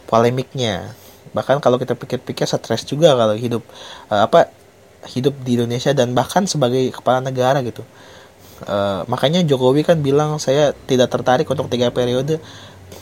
[0.08, 0.92] polemiknya
[1.32, 3.64] bahkan kalau kita pikir-pikir stres juga kalau hidup
[4.12, 4.52] uh, apa
[5.08, 7.82] hidup di Indonesia dan bahkan sebagai kepala negara gitu
[8.62, 12.38] Uh, makanya Jokowi kan bilang saya tidak tertarik untuk tiga periode.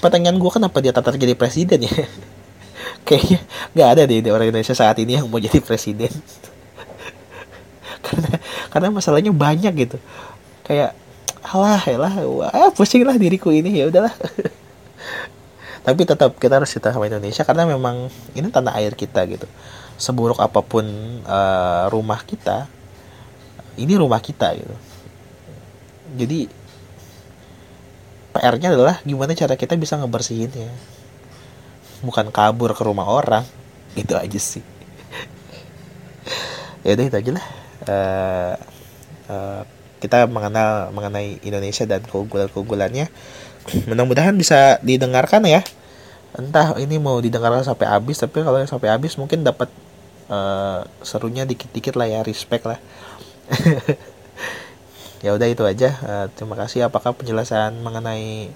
[0.01, 1.93] Pertanyaan gue kenapa dia tertarik jadi presiden ya?
[3.07, 3.39] Kayaknya
[3.75, 6.13] nggak ada deh orang Indonesia saat ini yang mau jadi presiden.
[8.07, 8.31] karena
[8.71, 9.99] karena masalahnya banyak gitu.
[10.65, 10.95] Kayak
[11.41, 14.15] alah lah wah pusing lah diriku ini ya udahlah.
[15.87, 19.49] Tapi tetap kita harus cinta sama Indonesia karena memang ini tanah air kita gitu.
[19.97, 20.85] Seburuk apa pun
[21.25, 22.69] uh, rumah kita,
[23.81, 24.77] ini rumah kita gitu
[26.15, 26.51] jadi
[28.31, 30.71] PR-nya adalah gimana cara kita bisa ngebersihinnya
[32.05, 33.45] bukan kabur ke rumah orang.
[33.95, 34.65] Itu aja sih.
[36.81, 37.47] Ya udah itu aja lah.
[37.85, 38.55] Uh,
[39.29, 39.63] uh,
[40.01, 43.13] kita mengenal mengenai Indonesia dan keunggulan-keunggulannya.
[43.93, 45.61] Mudah-mudahan bisa didengarkan ya.
[46.33, 49.69] Entah ini mau didengarkan sampai habis tapi kalau sampai habis mungkin dapat
[50.33, 52.81] uh, serunya dikit-dikit lah ya respect lah.
[55.21, 56.01] Ya udah itu aja.
[56.01, 56.89] Uh, terima kasih.
[56.89, 58.49] Apakah penjelasan mengenai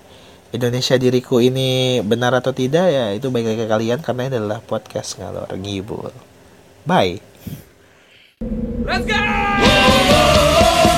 [0.54, 5.18] Indonesia diriku ini benar atau tidak ya itu baik lagi kalian karena ini adalah podcast
[5.18, 6.14] ngalor ngibul.
[6.86, 7.18] Bye.
[8.86, 10.93] Let's go